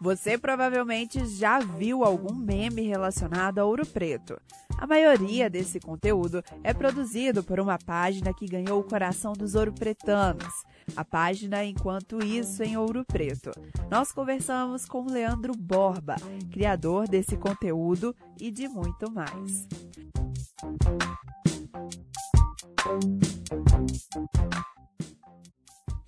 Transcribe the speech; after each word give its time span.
Você 0.00 0.36
provavelmente 0.36 1.24
já 1.26 1.60
viu 1.60 2.02
algum 2.02 2.34
meme 2.34 2.82
relacionado 2.82 3.58
a 3.58 3.64
Ouro 3.64 3.86
Preto. 3.86 4.40
A 4.76 4.86
maioria 4.86 5.48
desse 5.48 5.78
conteúdo 5.78 6.42
é 6.64 6.74
produzido 6.74 7.44
por 7.44 7.60
uma 7.60 7.78
página 7.78 8.34
que 8.34 8.46
ganhou 8.46 8.80
o 8.80 8.84
coração 8.84 9.32
dos 9.32 9.54
ouropretanos, 9.54 10.64
a 10.96 11.04
página 11.04 11.64
Enquanto 11.64 12.24
Isso 12.24 12.64
em 12.64 12.76
Ouro 12.76 13.04
Preto. 13.04 13.52
Nós 13.88 14.10
conversamos 14.10 14.84
com 14.84 15.04
Leandro 15.04 15.52
Borba, 15.56 16.16
criador 16.50 17.06
desse 17.06 17.36
conteúdo 17.36 18.12
e 18.40 18.50
de 18.50 18.66
muito 18.66 19.08
mais. 19.08 19.68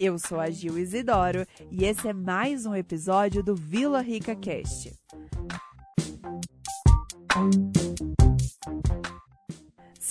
Eu 0.06 0.18
sou 0.18 0.38
a 0.38 0.50
Gil 0.50 0.78
Isidoro 0.78 1.46
e 1.70 1.86
esse 1.86 2.06
é 2.06 2.12
mais 2.12 2.66
um 2.66 2.74
episódio 2.74 3.42
do 3.42 3.54
Vila 3.54 4.02
Rica 4.02 4.36
Cast. 4.36 4.92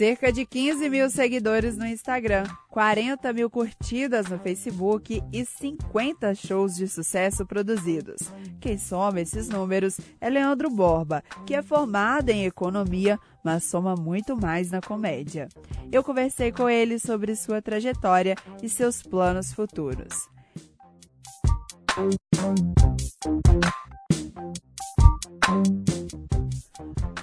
Cerca 0.03 0.33
de 0.33 0.45
15 0.45 0.89
mil 0.89 1.09
seguidores 1.09 1.77
no 1.77 1.87
Instagram, 1.87 2.43
40 2.69 3.31
mil 3.31 3.49
curtidas 3.49 4.27
no 4.27 4.37
Facebook 4.37 5.23
e 5.31 5.45
50 5.45 6.35
shows 6.35 6.75
de 6.75 6.89
sucesso 6.89 7.45
produzidos. 7.45 8.17
Quem 8.59 8.77
soma 8.77 9.21
esses 9.21 9.47
números 9.47 9.97
é 10.19 10.29
Leandro 10.29 10.69
Borba, 10.69 11.23
que 11.45 11.55
é 11.55 11.61
formado 11.61 12.31
em 12.31 12.43
economia, 12.43 13.17
mas 13.45 13.63
soma 13.63 13.95
muito 13.95 14.35
mais 14.35 14.71
na 14.71 14.81
comédia. 14.81 15.47
Eu 15.89 16.03
conversei 16.03 16.51
com 16.51 16.69
ele 16.69 16.99
sobre 16.99 17.33
sua 17.33 17.61
trajetória 17.61 18.35
e 18.61 18.67
seus 18.67 19.01
planos 19.01 19.53
futuros. 19.53 20.27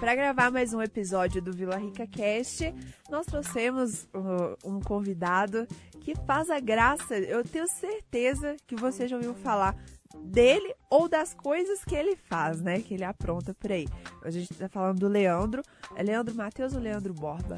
Para 0.01 0.15
gravar 0.15 0.51
mais 0.51 0.73
um 0.73 0.81
episódio 0.81 1.43
do 1.43 1.53
Vila 1.53 1.77
Rica 1.77 2.07
Cast, 2.07 2.75
nós 3.11 3.27
trouxemos 3.27 4.05
uh, 4.15 4.57
um 4.65 4.81
convidado 4.81 5.69
que 6.01 6.15
faz 6.27 6.49
a 6.49 6.59
graça. 6.59 7.19
Eu 7.19 7.45
tenho 7.45 7.69
certeza 7.69 8.57
que 8.67 8.75
você 8.75 9.07
já 9.07 9.17
ouviu 9.17 9.35
falar 9.35 9.77
dele 10.19 10.75
ou 10.89 11.07
das 11.07 11.35
coisas 11.35 11.85
que 11.85 11.95
ele 11.95 12.17
faz, 12.17 12.63
né? 12.63 12.81
Que 12.81 12.95
ele 12.95 13.05
apronta 13.05 13.53
por 13.53 13.71
aí. 13.71 13.87
A 14.25 14.31
gente 14.31 14.55
tá 14.55 14.71
falando 14.71 15.01
do 15.01 15.07
Leandro. 15.07 15.63
É 15.95 16.03
Leandro 16.03 16.35
Matheus 16.35 16.73
ou 16.73 16.81
Leandro 16.81 17.13
Borba? 17.13 17.57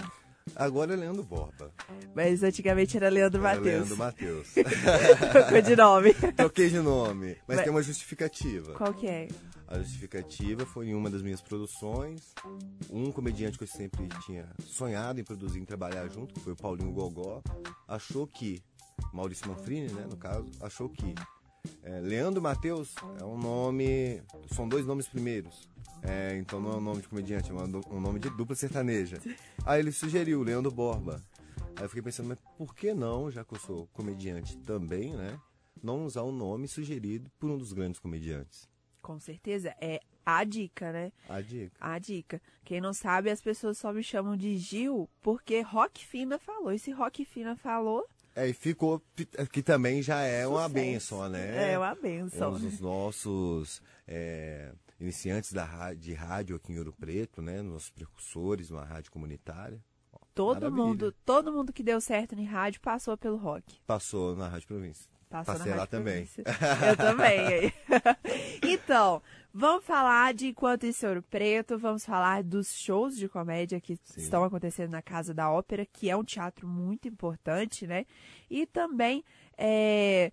Agora 0.57 0.93
é 0.93 0.97
Leandro 0.97 1.23
Borba. 1.23 1.73
Mas 2.15 2.43
antigamente 2.43 2.97
era 2.97 3.09
Leandro 3.09 3.41
Matheus. 3.41 3.65
Leandro 3.65 3.97
Matheus. 3.97 4.49
Trocou 5.33 5.63
de 5.63 5.77
nome. 5.77 6.15
Troquei 6.15 6.69
de 6.69 6.79
nome, 6.81 7.37
mas, 7.47 7.57
mas 7.57 7.61
tem 7.63 7.71
uma 7.71 7.83
justificativa. 7.83 8.75
Qual 8.75 8.93
que 8.93 9.07
é? 9.07 9.29
A 9.67 9.79
justificativa 9.79 10.67
foi 10.67 10.89
em 10.89 10.95
uma 10.95 11.09
das 11.09 11.23
minhas 11.23 11.41
produções. 11.41 12.35
Um 12.91 13.11
comediante 13.11 13.57
que 13.57 13.65
eu 13.65 13.69
sempre 13.69 14.07
tinha 14.27 14.47
sonhado 14.67 15.19
em 15.21 15.25
produzir, 15.25 15.61
em 15.61 15.65
trabalhar 15.65 16.07
junto, 16.09 16.35
que 16.35 16.41
foi 16.41 16.53
o 16.53 16.57
Paulinho 16.57 16.93
Gogó, 16.93 17.43
achou 17.89 18.27
que, 18.27 18.63
Maurício 19.13 19.49
Manfrini, 19.49 19.91
né, 19.93 20.07
no 20.11 20.17
caso, 20.17 20.51
achou 20.61 20.91
que 20.91 21.15
é, 21.83 22.01
Leandro 22.01 22.41
Matheus 22.41 22.95
é 23.21 23.25
um 23.25 23.37
nome. 23.37 24.23
São 24.55 24.69
dois 24.69 24.87
nomes 24.87 25.09
primeiros. 25.09 25.69
É, 26.03 26.37
então 26.37 26.61
não 26.61 26.73
é 26.73 26.77
um 26.77 26.81
nome 26.81 27.01
de 27.01 27.09
comediante, 27.09 27.51
é 27.51 27.55
um 27.55 28.01
nome 28.01 28.19
de 28.19 28.29
dupla 28.31 28.57
sertaneja. 28.57 29.19
Aí 29.65 29.81
ele 29.81 29.93
sugeriu 29.93 30.43
Leandro 30.43 30.71
Borba. 30.71 31.23
Aí 31.77 31.85
eu 31.85 31.89
fiquei 31.89 32.03
pensando, 32.03 32.29
mas 32.29 32.39
por 32.57 32.75
que 32.75 32.93
não, 32.93 33.31
já 33.31 33.45
que 33.45 33.55
eu 33.55 33.59
sou 33.59 33.87
comediante 33.93 34.57
também, 34.59 35.13
né? 35.15 35.39
Não 35.83 36.05
usar 36.05 36.23
um 36.23 36.33
nome 36.33 36.69
sugerido 36.69 37.31
por 37.39 37.51
um 37.51 37.59
dos 37.59 37.73
grandes 37.73 37.99
comediantes. 37.99 38.69
Com 39.01 39.19
certeza. 39.19 39.75
É 39.81 40.01
a 40.25 40.45
dica, 40.45 40.93
né? 40.93 41.13
A 41.29 41.41
dica. 41.41 41.77
A 41.81 41.99
dica. 41.99 42.43
Quem 42.65 42.81
não 42.81 42.93
sabe, 42.93 43.31
as 43.31 43.41
pessoas 43.41 43.79
só 43.79 43.93
me 43.93 44.03
chamam 44.03 44.37
de 44.37 44.57
Gil 44.57 45.09
porque 45.21 45.61
Rock 45.61 46.07
Fina 46.07 46.39
falou. 46.39 46.73
E 46.73 46.79
se 46.79 46.93
Rock 46.93 47.25
Fina 47.25 47.57
falou. 47.57 48.07
É, 48.35 48.49
e 48.49 48.53
ficou. 48.53 49.03
Que 49.53 49.63
também 49.63 50.03
já 50.03 50.23
é 50.23 50.45
Sucesso. 50.45 50.51
uma 50.51 50.69
benção, 50.69 51.29
né? 51.29 51.73
É 51.73 51.79
uma 51.79 51.95
benção. 51.95 52.55
Um 52.55 52.59
dos 52.59 52.81
nossos 52.81 53.83
é, 54.07 54.73
iniciantes 54.99 55.53
da, 55.53 55.93
de 55.95 56.15
rádio 56.15 56.57
aqui 56.57 56.73
em 56.73 56.79
Ouro 56.79 56.93
Preto, 56.93 57.43
né? 57.43 57.61
Nossos 57.61 57.91
precursores, 57.91 58.71
uma 58.71 58.85
rádio 58.85 59.11
comunitária. 59.11 59.83
Todo 60.35 60.73
mundo, 60.73 61.13
todo 61.27 61.53
mundo 61.53 61.73
que 61.73 61.83
deu 61.83 62.01
certo 62.01 62.35
em 62.35 62.45
rádio 62.45 62.81
passou 62.81 63.19
pelo 63.19 63.37
rock. 63.37 63.79
Passou 63.87 64.35
na 64.35 64.49
Rádio 64.49 64.67
Província. 64.67 65.12
Passou 65.33 65.55
Passei 65.55 65.75
lá 65.75 65.87
também. 65.87 66.29
Eu 66.87 66.95
também. 66.95 67.73
então, 68.63 69.23
vamos 69.53 69.83
falar 69.83 70.35
de 70.35 70.49
Enquanto 70.49 70.85
Isso 70.85 71.07
Ouro 71.07 71.23
Preto, 71.23 71.79
vamos 71.79 72.05
falar 72.05 72.43
dos 72.43 72.75
shows 72.75 73.17
de 73.17 73.31
comédia 73.31 73.81
que 73.81 73.97
Sim. 73.97 74.21
estão 74.21 74.45
acontecendo 74.45 74.91
na 74.91 75.01
Casa 75.01 75.33
da 75.33 75.51
Ópera, 75.51 75.87
que 75.87 76.11
é 76.11 76.15
um 76.15 76.23
teatro 76.23 76.69
muito 76.69 77.09
importante, 77.09 77.87
né? 77.87 78.05
E 78.51 78.67
também 78.67 79.25
é, 79.57 80.33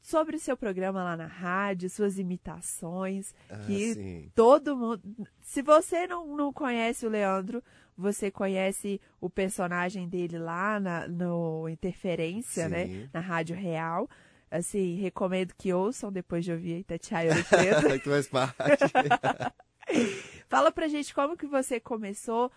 sobre 0.00 0.34
o 0.34 0.40
seu 0.40 0.56
programa 0.56 1.04
lá 1.04 1.16
na 1.16 1.26
rádio, 1.26 1.88
suas 1.88 2.18
imitações, 2.18 3.32
ah, 3.48 3.58
que 3.58 3.94
sim. 3.94 4.32
todo 4.34 4.76
mundo... 4.76 5.02
Se 5.40 5.62
você 5.62 6.08
não, 6.08 6.36
não 6.36 6.52
conhece 6.52 7.06
o 7.06 7.08
Leandro, 7.08 7.62
você 7.96 8.28
conhece 8.28 9.00
o 9.20 9.30
personagem 9.30 10.08
dele 10.08 10.36
lá 10.36 10.80
na, 10.80 11.06
no 11.06 11.68
Interferência, 11.68 12.68
né? 12.68 12.86
sim. 12.86 12.92
né? 13.02 13.10
Na 13.12 13.20
Rádio 13.20 13.54
Real 13.54 14.08
assim, 14.52 14.96
recomendo 14.96 15.54
que 15.54 15.72
ouçam 15.72 16.12
depois 16.12 16.44
de 16.44 16.52
ouvir 16.52 16.80
Itatiaia 16.80 17.32
Ouro 17.32 17.44
Preto. 17.48 18.00
que 18.02 18.10
faz 18.10 18.28
parte. 18.28 18.84
Fala 20.48 20.70
pra 20.70 20.86
gente 20.88 21.14
como 21.14 21.36
que 21.36 21.46
você 21.46 21.80
começou, 21.80 22.52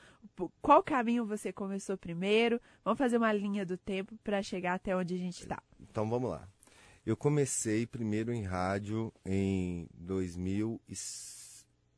qual 0.62 0.84
caminho 0.84 1.26
você 1.26 1.54
começou 1.54 1.98
primeiro. 1.98 2.60
Vamos 2.84 2.98
fazer 2.98 3.18
uma 3.18 3.32
linha 3.32 3.66
do 3.66 3.78
tempo 3.78 4.18
para 4.24 4.44
chegar 4.44 4.74
até 4.74 4.96
onde 4.96 5.16
a 5.16 5.18
gente 5.18 5.42
está. 5.42 5.64
Então 5.80 6.08
vamos 6.10 6.30
lá. 6.30 6.48
Eu 7.06 7.16
comecei 7.16 7.86
primeiro 7.86 8.34
em 8.34 8.44
rádio 8.44 9.14
em 9.26 9.88
2000 9.94 10.82
e... 10.90 10.94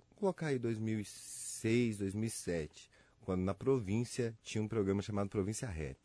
Vou 0.09 0.19
colocar 0.19 0.47
aí 0.47 0.59
2006, 0.59 1.97
2007, 1.99 2.89
quando 3.21 3.41
na 3.41 3.53
província 3.53 4.35
tinha 4.43 4.61
um 4.61 4.67
programa 4.67 5.01
chamado 5.01 5.29
Província 5.29 5.67
Rap. 5.67 5.97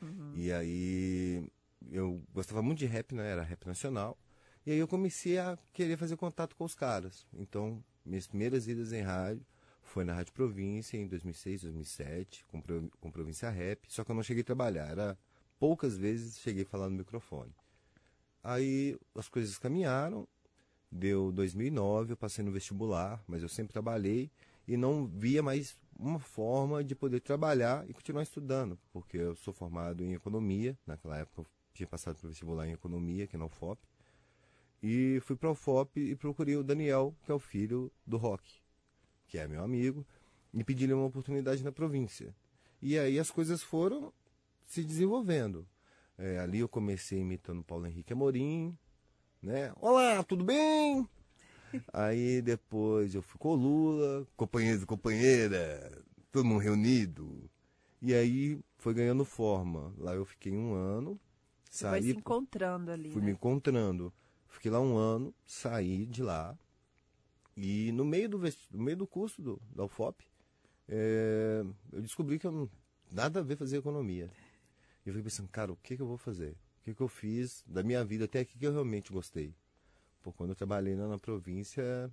Uhum. 0.00 0.32
E 0.34 0.52
aí 0.52 1.48
eu 1.90 2.22
gostava 2.32 2.62
muito 2.62 2.78
de 2.78 2.86
rap, 2.86 3.14
né? 3.14 3.30
Era 3.30 3.42
rap 3.42 3.66
nacional. 3.66 4.18
E 4.66 4.72
aí 4.72 4.78
eu 4.78 4.88
comecei 4.88 5.38
a 5.38 5.58
querer 5.72 5.96
fazer 5.96 6.16
contato 6.16 6.56
com 6.56 6.64
os 6.64 6.74
caras. 6.74 7.26
Então, 7.34 7.82
minhas 8.04 8.26
primeiras 8.26 8.66
idas 8.66 8.92
em 8.92 9.02
rádio 9.02 9.44
foi 9.82 10.04
na 10.04 10.14
Rádio 10.14 10.32
Província 10.32 10.96
em 10.96 11.06
2006, 11.06 11.62
2007, 11.62 12.46
com, 12.46 12.62
com 13.00 13.10
Província 13.10 13.50
Rap. 13.50 13.80
Só 13.88 14.02
que 14.02 14.10
eu 14.10 14.14
não 14.14 14.22
cheguei 14.22 14.40
a 14.42 14.44
trabalhar. 14.44 14.90
Era 14.90 15.18
poucas 15.58 15.96
vezes 15.96 16.38
cheguei 16.38 16.62
a 16.62 16.66
falar 16.66 16.88
no 16.88 16.96
microfone. 16.96 17.54
Aí 18.42 18.98
as 19.14 19.28
coisas 19.28 19.58
caminharam. 19.58 20.26
Deu 20.90 21.32
2009, 21.32 22.12
eu 22.12 22.16
passei 22.16 22.44
no 22.44 22.52
vestibular, 22.52 23.20
mas 23.26 23.42
eu 23.42 23.48
sempre 23.48 23.72
trabalhei 23.72 24.30
e 24.66 24.76
não 24.76 25.06
via 25.06 25.42
mais 25.42 25.76
uma 25.98 26.18
forma 26.18 26.82
de 26.82 26.94
poder 26.94 27.20
trabalhar 27.20 27.88
e 27.88 27.92
continuar 27.92 28.22
estudando, 28.22 28.78
porque 28.92 29.16
eu 29.16 29.34
sou 29.36 29.52
formado 29.52 30.04
em 30.04 30.14
economia, 30.14 30.78
naquela 30.86 31.18
época 31.18 31.42
eu 31.42 31.46
tinha 31.74 31.86
passado 31.86 32.16
para 32.16 32.28
vestibular 32.28 32.66
em 32.68 32.72
economia, 32.72 33.24
aqui 33.24 33.36
na 33.36 33.46
UFOP. 33.46 33.80
E 34.82 35.18
fui 35.22 35.34
para 35.34 35.48
a 35.48 35.52
UFOP 35.52 35.98
e 36.00 36.14
procurei 36.14 36.56
o 36.56 36.62
Daniel, 36.62 37.14
que 37.24 37.32
é 37.32 37.34
o 37.34 37.38
filho 37.38 37.90
do 38.06 38.16
Rock, 38.16 38.44
que 39.26 39.38
é 39.38 39.48
meu 39.48 39.62
amigo, 39.62 40.06
e 40.52 40.62
pedi-lhe 40.62 40.92
uma 40.92 41.06
oportunidade 41.06 41.64
na 41.64 41.72
província. 41.72 42.34
E 42.80 42.98
aí 42.98 43.18
as 43.18 43.30
coisas 43.30 43.62
foram 43.62 44.12
se 44.64 44.84
desenvolvendo. 44.84 45.66
É, 46.16 46.38
ali 46.38 46.60
eu 46.60 46.68
comecei 46.68 47.18
imitando 47.18 47.64
Paulo 47.64 47.86
Henrique 47.86 48.12
Amorim, 48.12 48.76
né? 49.42 49.72
Olá, 49.80 50.22
tudo 50.22 50.44
bem? 50.44 51.08
aí 51.92 52.40
depois 52.40 53.14
eu 53.14 53.22
fui 53.22 53.38
com 53.38 53.48
o 53.48 53.56
Lula, 53.56 54.26
companheiro 54.36 54.82
e 54.82 54.86
companheira, 54.86 56.02
todo 56.30 56.44
mundo 56.44 56.60
reunido. 56.60 57.50
E 58.00 58.14
aí 58.14 58.60
foi 58.76 58.94
ganhando 58.94 59.24
forma. 59.24 59.92
Lá 59.98 60.14
eu 60.14 60.24
fiquei 60.24 60.52
um 60.52 60.74
ano, 60.74 61.18
você 61.74 61.82
saí, 61.82 61.90
vai 61.90 62.02
se 62.02 62.10
encontrando 62.16 62.90
ali. 62.90 63.10
Fui 63.10 63.20
né? 63.20 63.26
me 63.26 63.32
encontrando. 63.32 64.12
Fiquei 64.48 64.70
lá 64.70 64.80
um 64.80 64.96
ano, 64.96 65.34
saí 65.44 66.06
de 66.06 66.22
lá. 66.22 66.56
E 67.56 67.90
no 67.92 68.04
meio 68.04 68.28
do, 68.28 68.38
no 68.38 68.82
meio 68.82 68.96
do 68.96 69.06
curso 69.06 69.42
do, 69.42 69.60
da 69.74 69.84
UFOP, 69.84 70.24
é, 70.88 71.64
eu 71.92 72.00
descobri 72.00 72.38
que 72.38 72.46
eu 72.46 72.52
não, 72.52 72.70
nada 73.10 73.40
a 73.40 73.42
ver 73.42 73.56
fazer 73.56 73.78
economia. 73.78 74.30
E 75.04 75.08
eu 75.08 75.12
fiquei 75.12 75.24
pensando, 75.24 75.48
cara, 75.48 75.72
o 75.72 75.76
que, 75.76 75.96
que 75.96 76.02
eu 76.02 76.06
vou 76.06 76.16
fazer? 76.16 76.52
O 76.52 76.84
que, 76.84 76.94
que 76.94 77.00
eu 77.00 77.08
fiz 77.08 77.64
da 77.66 77.82
minha 77.82 78.04
vida 78.04 78.26
até 78.26 78.40
aqui 78.40 78.56
que 78.56 78.66
eu 78.66 78.72
realmente 78.72 79.12
gostei? 79.12 79.54
Pô, 80.22 80.32
quando 80.32 80.50
eu 80.50 80.56
trabalhei 80.56 80.94
lá 80.94 81.08
na 81.08 81.18
província, 81.18 82.10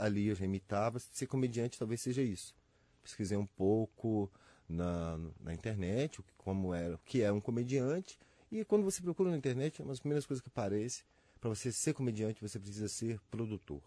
ali 0.00 0.28
eu 0.28 0.34
já 0.36 0.44
imitava. 0.44 1.00
Ser 1.00 1.26
comediante 1.26 1.78
talvez 1.78 2.00
seja 2.00 2.22
isso. 2.22 2.54
Pesquisei 3.02 3.36
um 3.36 3.46
pouco 3.46 4.30
na, 4.68 5.18
na 5.40 5.52
internet, 5.52 6.22
como 6.38 6.72
era, 6.72 6.98
que 7.04 7.22
é 7.22 7.32
um 7.32 7.40
comediante. 7.40 8.18
E 8.52 8.66
quando 8.66 8.84
você 8.84 9.00
procura 9.00 9.30
na 9.30 9.36
internet, 9.38 9.80
uma 9.80 9.88
das 9.88 9.98
primeiras 9.98 10.26
coisas 10.26 10.42
que 10.42 10.48
aparece, 10.48 11.04
para 11.40 11.48
você 11.48 11.72
ser 11.72 11.94
comediante, 11.94 12.42
você 12.42 12.58
precisa 12.58 12.86
ser 12.86 13.18
produtor. 13.30 13.82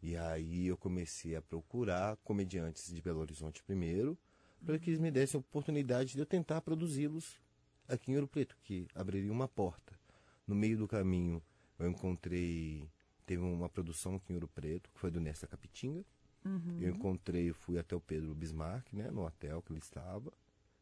E 0.00 0.16
aí 0.16 0.68
eu 0.68 0.76
comecei 0.76 1.34
a 1.34 1.42
procurar 1.42 2.16
comediantes 2.18 2.94
de 2.94 3.02
Belo 3.02 3.18
Horizonte 3.18 3.60
primeiro, 3.64 4.16
para 4.64 4.78
que 4.78 4.90
eles 4.90 5.00
me 5.00 5.10
dessem 5.10 5.36
a 5.36 5.40
oportunidade 5.40 6.12
de 6.12 6.20
eu 6.20 6.24
tentar 6.24 6.60
produzi-los 6.60 7.40
aqui 7.88 8.12
em 8.12 8.14
Ouro 8.14 8.28
Preto, 8.28 8.56
que 8.62 8.86
abriria 8.94 9.32
uma 9.32 9.48
porta. 9.48 9.98
No 10.46 10.54
meio 10.54 10.78
do 10.78 10.86
caminho, 10.86 11.42
eu 11.76 11.88
encontrei. 11.90 12.88
Teve 13.26 13.42
uma 13.42 13.68
produção 13.68 14.14
aqui 14.14 14.32
em 14.32 14.36
Ouro 14.36 14.46
Preto, 14.46 14.88
que 14.92 15.00
foi 15.00 15.10
do 15.10 15.20
Nesta 15.20 15.48
Capitinga. 15.48 16.04
Uhum. 16.44 16.78
Eu 16.80 16.90
encontrei, 16.90 17.52
fui 17.52 17.80
até 17.80 17.96
o 17.96 18.00
Pedro 18.00 18.32
Bismarck, 18.32 18.92
né, 18.92 19.10
no 19.10 19.26
hotel 19.26 19.60
que 19.60 19.72
ele 19.72 19.80
estava. 19.80 20.32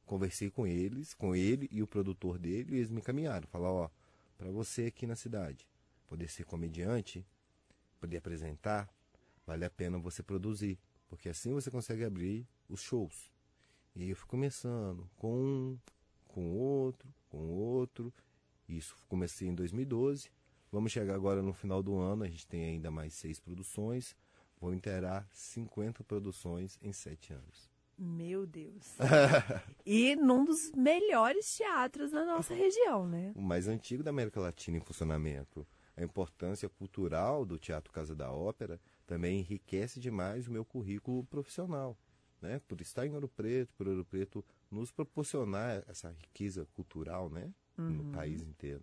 Conversei 0.07 0.51
com 0.51 0.67
eles, 0.67 1.15
com 1.15 1.35
ele 1.35 1.69
e 1.71 1.83
o 1.83 1.87
produtor 1.87 2.39
dele, 2.39 2.75
e 2.75 2.79
eles 2.79 2.91
me 2.91 2.99
encaminharam. 2.99 3.47
Falaram, 3.49 3.75
ó, 3.75 3.91
para 4.37 4.51
você 4.51 4.87
aqui 4.87 5.07
na 5.07 5.17
cidade 5.17 5.69
poder 6.07 6.29
ser 6.29 6.45
comediante, 6.45 7.25
poder 7.99 8.19
apresentar, 8.19 8.93
vale 9.47 9.65
a 9.65 9.71
pena 9.71 9.99
você 9.99 10.23
produzir. 10.23 10.79
Porque 11.09 11.29
assim 11.29 11.53
você 11.53 11.71
consegue 11.71 12.05
abrir 12.05 12.47
os 12.69 12.81
shows. 12.83 13.31
E 13.95 14.11
eu 14.11 14.17
fui 14.17 14.29
começando 14.29 15.09
com 15.17 15.35
um, 15.35 15.79
com 16.29 16.51
outro, 16.51 17.13
com 17.29 17.49
outro. 17.51 18.13
Isso 18.69 18.97
comecei 19.09 19.49
em 19.49 19.55
2012. 19.55 20.31
Vamos 20.71 20.93
chegar 20.93 21.15
agora 21.15 21.43
no 21.43 21.53
final 21.53 21.83
do 21.83 21.99
ano, 21.99 22.25
a 22.25 22.29
gente 22.29 22.47
tem 22.47 22.65
ainda 22.65 22.91
mais 22.91 23.15
seis 23.15 23.39
produções. 23.39 24.17
Vou 24.59 24.73
inteirar 24.73 25.29
50 25.33 26.05
produções 26.05 26.79
em 26.83 26.93
sete 26.93 27.33
anos. 27.33 27.72
Meu 27.99 28.47
Deus. 28.47 28.97
e 29.87 30.17
num 30.17 30.45
dos 30.45 30.73
melhores 30.73 31.57
teatros 31.57 32.11
da 32.11 32.25
nossa 32.25 32.55
região, 32.55 33.07
né? 33.07 33.33
O 33.35 33.43
mais 33.43 33.69
antigo 33.69 34.03
da 34.03 34.11
América 34.11 34.41
Latina 34.41 34.77
em 34.77 34.81
funcionamento. 34.81 35.67
A 35.97 36.03
importância 36.03 36.69
cultural 36.69 37.45
do 37.45 37.59
Teatro 37.59 37.93
Casa 37.93 38.15
da 38.15 38.33
Ópera 38.33 38.81
também 39.07 39.41
enriquece 39.41 40.01
demais 40.01 40.49
o 40.49 40.53
meu 40.53 40.65
currículo 40.65 41.25
profissional. 41.25 41.97
Né? 42.41 42.61
Por 42.67 42.81
estar 42.81 43.07
em 43.07 43.15
Ouro 43.15 43.29
Preto, 43.29 43.73
por 43.77 43.87
Ouro 43.87 44.05
Preto 44.05 44.45
nos 44.71 44.91
proporcionar 44.91 45.85
essa 45.87 46.11
riqueza 46.11 46.67
cultural 46.75 47.29
né? 47.29 47.53
Uhum. 47.79 47.91
no 47.91 48.05
país 48.13 48.43
inteiro. 48.43 48.83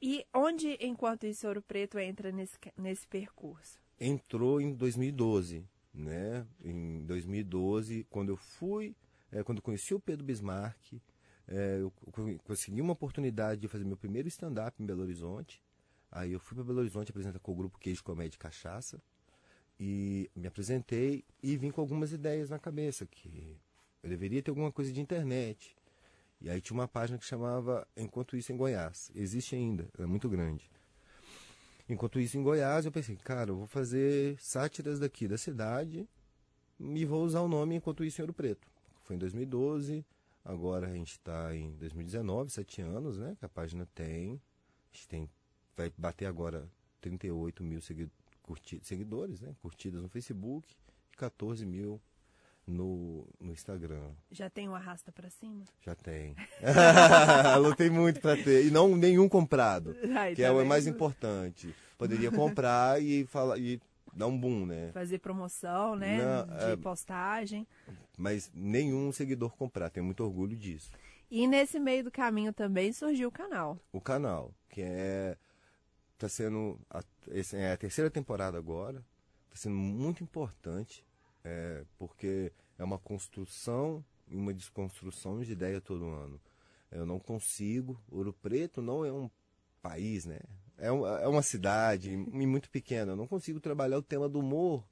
E 0.00 0.26
onde, 0.32 0.76
enquanto 0.80 1.26
isso, 1.26 1.46
Ouro 1.48 1.62
Preto 1.62 1.98
entra 1.98 2.30
nesse, 2.30 2.58
nesse 2.76 3.06
percurso? 3.06 3.80
Entrou 3.98 4.60
em 4.60 4.74
2012, 4.74 5.64
né? 5.96 6.46
Em 6.62 7.04
2012, 7.04 8.04
quando 8.10 8.28
eu 8.28 8.36
fui, 8.36 8.94
é, 9.32 9.42
quando 9.42 9.58
eu 9.58 9.62
conheci 9.62 9.94
o 9.94 10.00
Pedro 10.00 10.24
Bismarck, 10.24 11.00
é, 11.48 11.78
eu 11.80 11.92
consegui 12.44 12.80
uma 12.80 12.92
oportunidade 12.92 13.60
de 13.60 13.68
fazer 13.68 13.84
meu 13.84 13.96
primeiro 13.96 14.28
stand-up 14.28 14.82
em 14.82 14.86
Belo 14.86 15.02
Horizonte. 15.02 15.62
Aí 16.10 16.32
eu 16.32 16.40
fui 16.40 16.54
para 16.54 16.64
Belo 16.64 16.80
Horizonte 16.80 17.10
apresentar 17.10 17.38
com 17.38 17.52
o 17.52 17.54
grupo 17.54 17.78
Queijo 17.78 18.02
Comédia 18.02 18.36
e 18.36 18.38
Cachaça. 18.38 19.00
E 19.78 20.30
me 20.34 20.46
apresentei 20.46 21.24
e 21.42 21.56
vim 21.56 21.70
com 21.70 21.80
algumas 21.80 22.12
ideias 22.12 22.48
na 22.48 22.58
cabeça, 22.58 23.04
que 23.04 23.58
eu 24.02 24.08
deveria 24.08 24.42
ter 24.42 24.50
alguma 24.50 24.72
coisa 24.72 24.90
de 24.92 25.00
internet. 25.00 25.76
E 26.40 26.48
aí 26.48 26.60
tinha 26.60 26.74
uma 26.74 26.88
página 26.88 27.18
que 27.18 27.24
chamava 27.24 27.86
Enquanto 27.96 28.36
Isso 28.36 28.52
em 28.52 28.56
Goiás. 28.56 29.10
Existe 29.14 29.54
ainda, 29.54 29.88
é 29.98 30.06
muito 30.06 30.28
grande. 30.28 30.70
Enquanto 31.88 32.18
isso, 32.18 32.36
em 32.36 32.42
Goiás, 32.42 32.84
eu 32.84 32.90
pensei, 32.90 33.16
cara, 33.16 33.50
eu 33.50 33.56
vou 33.56 33.66
fazer 33.66 34.36
sátiras 34.40 34.98
daqui 34.98 35.28
da 35.28 35.38
cidade 35.38 36.08
e 36.80 37.04
vou 37.04 37.24
usar 37.24 37.40
o 37.40 37.48
nome 37.48 37.76
Enquanto 37.76 38.04
Isso 38.04 38.20
em 38.20 38.24
Ouro 38.24 38.34
Preto. 38.34 38.66
Foi 39.04 39.14
em 39.14 39.18
2012, 39.20 40.04
agora 40.44 40.88
a 40.88 40.92
gente 40.92 41.12
está 41.12 41.54
em 41.54 41.70
2019, 41.76 42.50
sete 42.50 42.82
anos, 42.82 43.18
né? 43.18 43.36
Que 43.38 43.44
a 43.44 43.48
página 43.48 43.86
tem. 43.94 44.40
A 44.92 44.96
gente 44.96 45.08
tem, 45.08 45.30
vai 45.76 45.92
bater 45.96 46.26
agora 46.26 46.68
38 47.00 47.62
mil 47.62 47.80
seguidores, 47.80 49.40
né? 49.40 49.54
Curtidas 49.62 50.02
no 50.02 50.08
Facebook 50.08 50.74
e 51.12 51.16
14 51.16 51.64
mil 51.64 52.02
no, 52.66 53.26
no 53.38 53.52
Instagram. 53.52 54.10
Já 54.30 54.50
tem 54.50 54.68
o 54.68 54.74
arrasta 54.74 55.12
para 55.12 55.30
cima? 55.30 55.64
Já 55.80 55.94
tem. 55.94 56.34
Lutei 57.62 57.88
muito 57.88 58.20
para 58.20 58.36
ter. 58.42 58.66
E 58.66 58.70
não 58.70 58.96
nenhum 58.96 59.28
comprado. 59.28 59.96
Ai, 60.16 60.34
que 60.34 60.42
tá 60.42 60.48
é 60.48 60.50
o 60.50 60.66
mais 60.66 60.86
importante. 60.86 61.74
Poderia 61.96 62.30
comprar 62.30 63.00
e 63.00 63.24
falar. 63.26 63.58
E 63.58 63.80
dar 64.12 64.26
um 64.26 64.38
boom, 64.38 64.66
né? 64.66 64.90
Fazer 64.92 65.18
promoção, 65.18 65.94
né? 65.94 66.18
Não, 66.18 66.56
de 66.56 66.72
é... 66.72 66.76
postagem. 66.76 67.66
Mas 68.18 68.50
nenhum 68.52 69.12
seguidor 69.12 69.54
comprar. 69.56 69.90
Tenho 69.90 70.04
muito 70.04 70.24
orgulho 70.24 70.56
disso. 70.56 70.90
E 71.30 71.46
nesse 71.46 71.78
meio 71.78 72.04
do 72.04 72.10
caminho 72.10 72.52
também 72.52 72.92
surgiu 72.92 73.28
o 73.28 73.32
canal. 73.32 73.78
O 73.92 74.00
canal, 74.00 74.52
que 74.68 74.82
é. 74.82 75.36
Está 76.14 76.28
sendo. 76.28 76.80
A, 76.90 77.02
é 77.52 77.72
a 77.72 77.76
terceira 77.76 78.10
temporada 78.10 78.58
agora. 78.58 79.04
Está 79.48 79.62
sendo 79.62 79.76
muito 79.76 80.24
importante 80.24 81.05
é, 81.46 81.84
porque 81.96 82.52
é 82.76 82.82
uma 82.82 82.98
construção 82.98 84.04
e 84.26 84.36
uma 84.36 84.52
desconstrução 84.52 85.40
de 85.40 85.52
ideia 85.52 85.80
todo 85.80 86.08
ano. 86.08 86.40
Eu 86.90 87.06
não 87.06 87.20
consigo. 87.20 88.02
Ouro 88.10 88.32
Preto 88.32 88.82
não 88.82 89.04
é 89.04 89.12
um 89.12 89.30
país, 89.80 90.24
né? 90.24 90.40
É, 90.76 90.90
um, 90.90 91.06
é 91.06 91.28
uma 91.28 91.42
cidade 91.42 92.16
muito 92.16 92.68
pequena. 92.68 93.12
Eu 93.12 93.16
não 93.16 93.28
consigo 93.28 93.60
trabalhar 93.60 93.96
o 93.96 94.02
tema 94.02 94.28
do 94.28 94.40
humor 94.40 94.84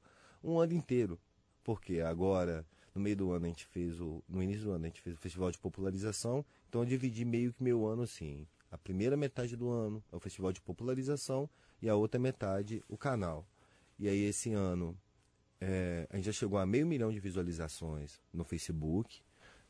um 0.44 0.60
ano 0.60 0.72
inteiro. 0.72 1.18
Porque 1.64 2.00
agora, 2.00 2.64
no 2.94 3.00
meio 3.00 3.16
do 3.16 3.32
ano, 3.32 3.46
a 3.46 3.48
gente 3.48 3.66
fez 3.66 4.00
o. 4.00 4.22
No 4.28 4.40
início 4.40 4.64
do 4.64 4.70
ano, 4.70 4.84
a 4.84 4.88
gente 4.88 5.02
fez 5.02 5.16
o 5.16 5.18
festival 5.18 5.50
de 5.50 5.58
popularização. 5.58 6.44
Então 6.68 6.82
eu 6.82 6.86
dividi 6.86 7.24
meio 7.24 7.52
que 7.52 7.64
meu 7.64 7.84
ano 7.84 8.02
assim. 8.02 8.46
A 8.70 8.78
primeira 8.78 9.16
metade 9.16 9.56
do 9.56 9.70
ano 9.70 10.02
é 10.12 10.16
o 10.16 10.20
festival 10.20 10.52
de 10.52 10.60
popularização 10.60 11.50
e 11.82 11.88
a 11.88 11.96
outra 11.96 12.20
metade 12.20 12.82
o 12.88 12.96
canal. 12.96 13.44
E 13.98 14.08
aí 14.08 14.22
esse 14.24 14.52
ano 14.52 14.96
é, 15.66 16.06
a 16.10 16.16
gente 16.16 16.26
já 16.26 16.32
chegou 16.32 16.58
a 16.58 16.66
meio 16.66 16.86
milhão 16.86 17.10
de 17.10 17.18
visualizações 17.18 18.20
no 18.30 18.44
Facebook, 18.44 19.22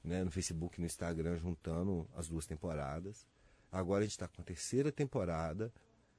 né, 0.03 0.25
no 0.25 0.31
Facebook 0.31 0.77
e 0.77 0.81
no 0.81 0.87
Instagram, 0.87 1.39
juntando 1.39 2.09
as 2.17 2.29
duas 2.29 2.47
temporadas. 2.47 3.29
Agora 3.71 4.01
a 4.01 4.03
gente 4.03 4.13
está 4.13 4.27
com 4.27 4.43
a 4.43 4.45
terceira 4.45 4.91
temporada, 4.91 5.73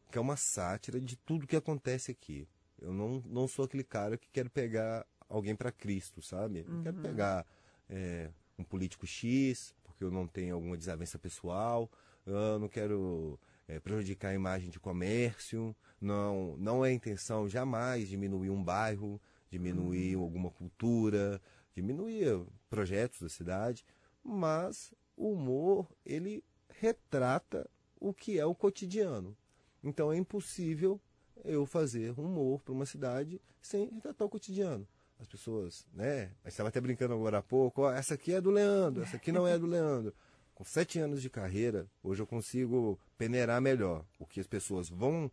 que 0.10 0.18
é 0.18 0.22
uma 0.22 0.38
sátira 0.38 1.00
de 1.00 1.18
tudo 1.18 1.45
que 1.45 1.57
acontece 1.57 2.10
aqui. 2.10 2.48
Eu 2.81 2.94
não, 2.94 3.22
não 3.25 3.50
sou 3.50 3.66
aquele 3.66 3.83
cara 3.83 4.18
que 4.18 4.30
quer 4.31 4.50
pegar 4.50 5.06
alguém 5.27 5.56
para 5.56 5.74
Cristo, 5.74 6.22
sabe? 6.22 6.63
Não 6.66 6.81
quero 6.81 6.95
uhum. 6.95 7.04
pegar 7.04 7.45
é, 7.89 8.30
um 8.57 8.63
político 8.63 9.06
X, 9.06 9.75
porque 9.83 10.06
eu 10.06 10.12
não 10.12 10.25
tenho 10.25 10.56
alguma 10.56 10.77
desavença 10.77 11.19
pessoal, 11.19 11.91
eu 12.25 12.58
não 12.60 12.70
quero 12.70 13.38
é, 13.67 13.77
prejudicar 13.77 14.29
a 14.29 14.34
imagem 14.34 14.70
de 14.70 14.79
comércio, 14.79 15.75
não, 16.00 16.55
não 16.58 16.86
é 16.86 16.89
a 16.89 16.94
intenção 16.94 17.48
jamais 17.50 18.08
diminuir 18.08 18.50
um 18.50 18.63
bairro, 18.63 19.20
diminuir 19.56 20.16
alguma 20.16 20.52
cultura, 20.52 21.42
diminuir 21.74 22.46
projetos 22.70 23.22
da 23.22 23.30
cidade, 23.30 23.86
mas 24.24 24.94
o 25.16 25.32
humor 25.32 25.88
ele 26.06 26.44
retrata 26.70 27.70
o 28.00 28.14
que 28.14 28.38
é 28.38 28.46
o 28.46 28.54
cotidiano. 28.54 29.36
Então 29.84 30.12
é 30.12 30.18
impossível 30.18 31.00
eu 31.44 31.66
fazer 31.66 32.18
humor 32.20 32.62
para 32.62 32.74
uma 32.74 32.86
cidade 32.86 33.42
sem 33.62 33.90
retratar 33.90 34.28
o 34.28 34.30
cotidiano. 34.30 34.88
As 35.18 35.28
pessoas, 35.28 35.88
né? 35.94 36.24
A 36.44 36.50
gente 36.50 36.54
estava 36.54 36.70
até 36.70 36.82
brincando 36.82 37.14
agora 37.14 37.38
há 37.38 37.42
pouco, 37.42 37.84
ó, 37.84 37.92
essa 37.92 38.16
aqui 38.16 38.34
é 38.34 38.42
do 38.42 38.52
Leandro, 38.52 39.04
essa 39.04 39.16
aqui 39.16 39.32
não 39.32 39.48
é 39.48 39.58
do 39.58 39.66
Leandro. 39.66 40.14
Com 40.54 40.64
sete 40.66 41.00
anos 41.00 41.22
de 41.22 41.30
carreira, 41.30 41.88
hoje 42.04 42.22
eu 42.22 42.28
consigo 42.28 43.00
peneirar 43.18 43.62
melhor 43.62 44.06
o 44.20 44.26
que 44.26 44.40
as 44.40 44.48
pessoas 44.48 44.90
vão 44.90 45.32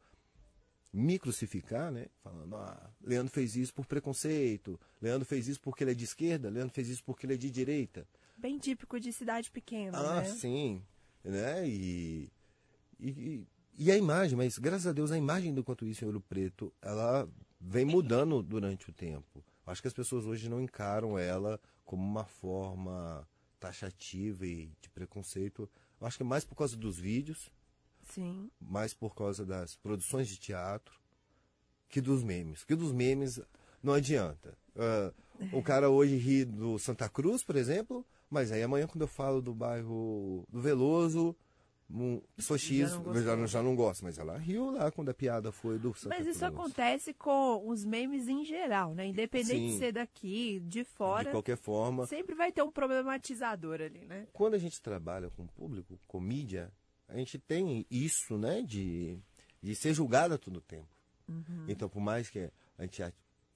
me 0.93 1.19
crucificar, 1.19 1.91
né? 1.91 2.07
Falando, 2.23 2.55
ah, 2.57 2.91
Leandro 3.01 3.33
fez 3.33 3.57
isso 3.57 3.73
por 3.73 3.87
preconceito, 3.87 4.79
Leandro 5.01 5.25
fez 5.25 5.49
isso 5.49 5.61
porque 5.61 5.83
ele 5.83 5.93
é 5.93 5.95
de 5.95 6.05
esquerda, 6.05 6.51
Leandro 6.51 6.75
fez 6.75 6.89
isso 6.89 7.03
porque 7.03 7.25
ele 7.25 7.35
é 7.35 7.39
de 7.39 7.51
direita. 7.51 8.07
Bem 8.37 8.59
típico 8.59 9.01
de 9.01 9.13
cidade 9.13 9.51
pequena, 9.51 9.99
ah, 9.99 10.21
né? 10.21 10.25
sim. 10.25 10.83
Né? 11.25 11.67
E, 11.69 12.31
e, 12.99 13.47
e, 13.79 13.91
a 13.91 13.97
imagem, 13.97 14.37
mas 14.37 14.59
graças 14.59 14.87
a 14.87 14.93
Deus 14.93 15.11
a 15.11 15.17
imagem 15.17 15.55
do 15.55 15.65
Quanto 15.65 15.87
Isso 15.87 16.05
em 16.05 16.09
Ouro 16.09 16.21
Preto, 16.21 16.73
ela 16.83 17.29
vem 17.61 17.85
mudando 17.85 18.43
durante 18.43 18.91
o 18.91 18.93
tempo. 18.93 19.45
Acho 19.65 19.81
que 19.81 19.89
as 19.89 19.95
pessoas 19.95 20.27
hoje 20.27 20.49
não 20.49 20.61
encaram 20.61 21.17
ela 21.17 21.61
como 21.85 22.03
uma 22.03 22.25
forma 22.25 23.27
taxativa 23.61 24.45
e 24.45 24.73
de 24.81 24.91
preconceito. 24.91 25.71
Acho 26.01 26.17
que 26.17 26.23
é 26.25 26.27
mais 26.27 26.45
por 26.45 26.57
causa 26.57 26.77
dos 26.77 26.99
vídeos, 26.99 27.53
Sim. 28.15 28.51
mais 28.61 28.93
por 28.95 29.15
causa 29.15 29.45
das 29.45 29.77
produções 29.77 30.29
de 30.29 30.39
teatro 30.39 31.01
que 31.89 32.01
dos 32.01 32.23
memes. 32.23 32.65
Que 32.65 32.75
dos 32.75 32.93
memes 32.93 33.41
não 33.83 33.93
adianta. 33.93 34.57
Uh, 34.75 35.57
o 35.57 35.63
cara 35.63 35.91
hoje 35.91 36.17
ri 36.17 36.45
do 36.45 36.79
Santa 36.79 37.09
Cruz, 37.09 37.43
por 37.43 37.57
exemplo, 37.57 38.07
mas 38.31 38.51
aí 38.53 38.63
amanhã 38.63 38.87
quando 38.87 39.03
eu 39.03 39.09
falo 39.09 39.43
do 39.43 39.55
bairro 39.55 40.47
do 40.49 40.61
Veloso, 40.61 41.37
um, 41.91 42.23
pessoa 42.35 42.57
X 42.57 42.91
Já 42.91 42.99
não 42.99 43.15
já, 43.23 43.47
já 43.47 43.63
não 43.63 43.77
gosta, 43.77 44.05
mas 44.05 44.19
ela 44.19 44.39
riu 44.39 44.71
lá 44.71 44.91
quando 44.91 45.11
a 45.11 45.15
piada 45.15 45.53
foi 45.53 45.79
do 45.79 45.93
Santa 45.95 46.17
Mas 46.17 46.27
isso 46.27 46.39
Cruz. 46.39 46.55
acontece 46.55 47.13
com 47.13 47.69
os 47.69 47.85
memes 47.85 48.29
em 48.29 48.45
geral, 48.45 48.95
né? 48.95 49.07
Independente 49.07 49.59
Sim. 49.61 49.67
de 49.67 49.79
ser 49.79 49.93
daqui, 49.93 50.61
de 50.61 50.81
De 50.81 50.85
fora, 50.85 51.31
qualquer 51.31 51.57
forma, 51.59 52.07
sempre 52.07 52.35
vai 52.35 52.51
ter 52.51 52.63
um 52.63 52.71
problematizador 52.71 53.81
ali, 53.83 54.07
né? 54.07 54.27
quando 54.33 54.55
a 54.55 54.59
gente 54.59 54.81
trabalha 54.81 55.29
com 55.31 55.47
público, 55.47 55.99
com 56.07 56.19
mídia, 56.19 56.73
a 57.13 57.17
gente 57.19 57.39
tem 57.39 57.87
isso, 57.91 58.37
né, 58.39 58.63
de, 58.63 59.19
de 59.63 59.75
ser 59.75 59.95
julgado 59.95 60.35
a 60.35 60.39
todo 60.39 60.61
tempo. 60.61 60.89
Uhum. 61.29 61.65
Então, 61.69 61.89
por 61.89 62.01
mais 62.01 62.29
que 62.31 62.51
a 62.79 62.83
gente 62.83 63.03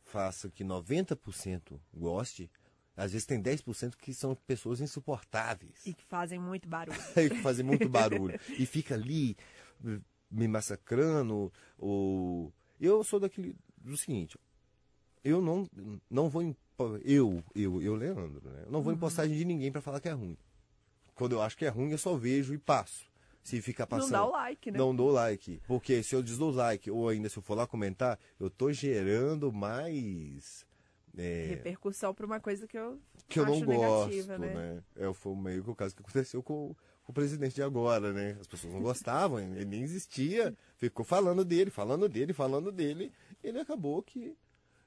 faça 0.04 0.48
que 0.50 0.64
90% 0.64 1.78
goste, 1.94 2.50
às 2.96 3.12
vezes 3.12 3.26
tem 3.26 3.42
10% 3.42 3.94
que 3.96 4.14
são 4.14 4.34
pessoas 4.34 4.80
insuportáveis. 4.80 5.84
E 5.86 5.92
que 5.92 6.04
fazem 6.04 6.38
muito 6.38 6.68
barulho. 6.68 6.98
que 7.14 7.34
fazem 7.42 7.64
muito 7.64 7.88
barulho. 7.88 8.38
e 8.58 8.64
fica 8.66 8.94
ali 8.94 9.36
me 10.30 10.48
massacrando. 10.48 11.52
Ou... 11.78 12.52
Eu 12.80 13.02
sou 13.04 13.18
daquele. 13.20 13.54
do 13.78 13.96
seguinte, 13.96 14.38
eu 15.24 15.40
não, 15.42 15.68
não 16.10 16.28
vou. 16.28 16.42
em- 16.42 16.56
Eu, 17.04 17.42
eu, 17.54 17.82
eu, 17.82 17.94
Leandro, 17.96 18.40
né? 18.48 18.62
Eu 18.66 18.70
não 18.70 18.80
vou 18.82 18.92
Uhum. 18.92 18.96
em 18.96 19.00
postagem 19.00 19.36
de 19.36 19.44
ninguém 19.44 19.72
para 19.72 19.80
falar 19.82 19.98
que 20.00 20.08
é 20.08 20.12
ruim. 20.12 20.36
Quando 21.14 21.32
eu 21.32 21.42
acho 21.42 21.56
que 21.56 21.64
é 21.64 21.68
ruim, 21.68 21.90
eu 21.90 21.98
só 21.98 22.14
vejo 22.16 22.52
e 22.54 22.58
passo. 22.58 23.06
Se 23.46 23.62
ficar 23.62 23.86
passando. 23.86 24.10
Não 24.10 24.18
dá 24.18 24.26
o 24.26 24.30
like, 24.32 24.70
né? 24.72 24.78
Não 24.78 24.94
dou 24.96 25.10
like. 25.10 25.62
Porque 25.68 26.02
se 26.02 26.14
eu 26.16 26.22
desdou 26.22 26.50
like, 26.50 26.90
ou 26.90 27.08
ainda 27.08 27.28
se 27.28 27.36
eu 27.38 27.42
for 27.42 27.54
lá 27.54 27.66
comentar, 27.66 28.18
eu 28.40 28.50
tô 28.50 28.72
gerando 28.72 29.52
mais. 29.52 30.66
é, 31.16 31.46
Repercussão 31.50 32.12
pra 32.12 32.26
uma 32.26 32.40
coisa 32.40 32.66
que 32.66 32.76
eu, 32.76 33.00
que 33.28 33.38
eu 33.38 33.44
acho 33.44 33.52
não 33.60 33.66
gosto, 33.66 34.08
negativa, 34.10 34.38
né? 34.38 34.54
né? 34.54 34.82
É, 34.96 35.14
foi 35.14 35.34
meio 35.36 35.62
que 35.62 35.70
o 35.70 35.74
caso 35.76 35.94
que 35.94 36.02
aconteceu 36.02 36.42
com, 36.42 36.70
o- 36.70 36.76
com 37.04 37.12
o 37.12 37.14
presidente 37.14 37.54
de 37.54 37.62
agora, 37.62 38.12
né? 38.12 38.36
As 38.40 38.48
pessoas 38.48 38.72
não 38.74 38.82
gostavam, 38.82 39.38
ele 39.38 39.64
nem 39.64 39.82
existia, 39.82 40.52
ficou 40.76 41.04
falando 41.04 41.44
dele, 41.44 41.70
falando 41.70 42.08
dele, 42.08 42.32
falando 42.32 42.72
dele, 42.72 43.12
ele 43.44 43.60
acabou 43.60 44.02
que 44.02 44.36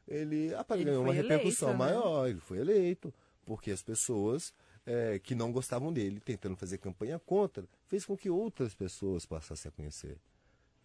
ele, 0.07 0.53
ah, 0.53 0.65
Ele 0.71 0.83
ganhou 0.83 1.03
uma 1.03 1.13
foi 1.13 1.21
repercussão 1.21 1.69
eleito, 1.69 1.83
né? 1.85 1.93
maior, 1.93 2.27
ele 2.27 2.39
foi 2.41 2.57
eleito, 2.59 3.13
porque 3.45 3.71
as 3.71 3.81
pessoas 3.81 4.53
é, 4.85 5.17
que 5.19 5.33
não 5.33 5.51
gostavam 5.51 5.93
dele, 5.93 6.19
tentando 6.19 6.55
fazer 6.57 6.77
campanha 6.77 7.17
contra, 7.19 7.63
fez 7.89 8.05
com 8.05 8.15
que 8.15 8.29
outras 8.29 8.73
pessoas 8.73 9.25
passassem 9.25 9.69
a 9.69 9.71
conhecer. 9.71 10.17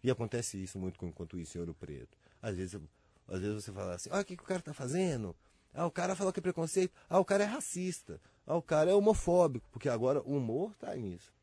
E 0.03 0.11
acontece 0.11 0.61
isso 0.61 0.77
muito 0.77 0.99
com 0.99 1.07
enquanto 1.07 1.39
isso 1.39 1.57
em 1.57 1.61
Ouro 1.61 1.73
Preto. 1.73 2.17
Às 2.41 2.57
vezes, 2.57 2.81
às 3.27 3.39
vezes 3.39 3.63
você 3.63 3.71
fala 3.71 3.93
assim, 3.93 4.09
ah, 4.11 4.19
o 4.19 4.25
que, 4.25 4.35
que 4.35 4.43
o 4.43 4.45
cara 4.45 4.61
tá 4.61 4.73
fazendo? 4.73 5.35
Ah, 5.73 5.85
o 5.85 5.91
cara 5.91 6.15
falou 6.15 6.33
que 6.33 6.39
é 6.39 6.41
preconceito. 6.41 6.93
Ah, 7.07 7.19
o 7.19 7.25
cara 7.25 7.43
é 7.43 7.47
racista. 7.47 8.19
Ah, 8.45 8.55
o 8.55 8.61
cara 8.61 8.91
é 8.91 8.93
homofóbico. 8.93 9.69
Porque 9.71 9.87
agora 9.87 10.21
o 10.21 10.37
humor 10.37 10.75
tá 10.75 10.95
nisso. 10.95 11.33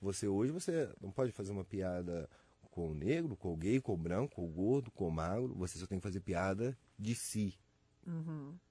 Você 0.00 0.28
hoje 0.28 0.52
você 0.52 0.90
não 1.00 1.10
pode 1.10 1.32
fazer 1.32 1.52
uma 1.52 1.64
piada 1.64 2.28
com 2.70 2.90
o 2.90 2.94
negro, 2.94 3.36
com 3.36 3.52
o 3.52 3.56
gay, 3.56 3.80
com 3.80 3.94
o 3.94 3.96
branco, 3.96 4.36
com 4.36 4.44
o 4.44 4.48
gordo, 4.48 4.90
com 4.90 5.08
o 5.08 5.10
magro. 5.10 5.54
Você 5.54 5.78
só 5.78 5.86
tem 5.86 5.98
que 5.98 6.02
fazer 6.02 6.20
piada 6.20 6.76
de 6.98 7.14
si. 7.14 7.58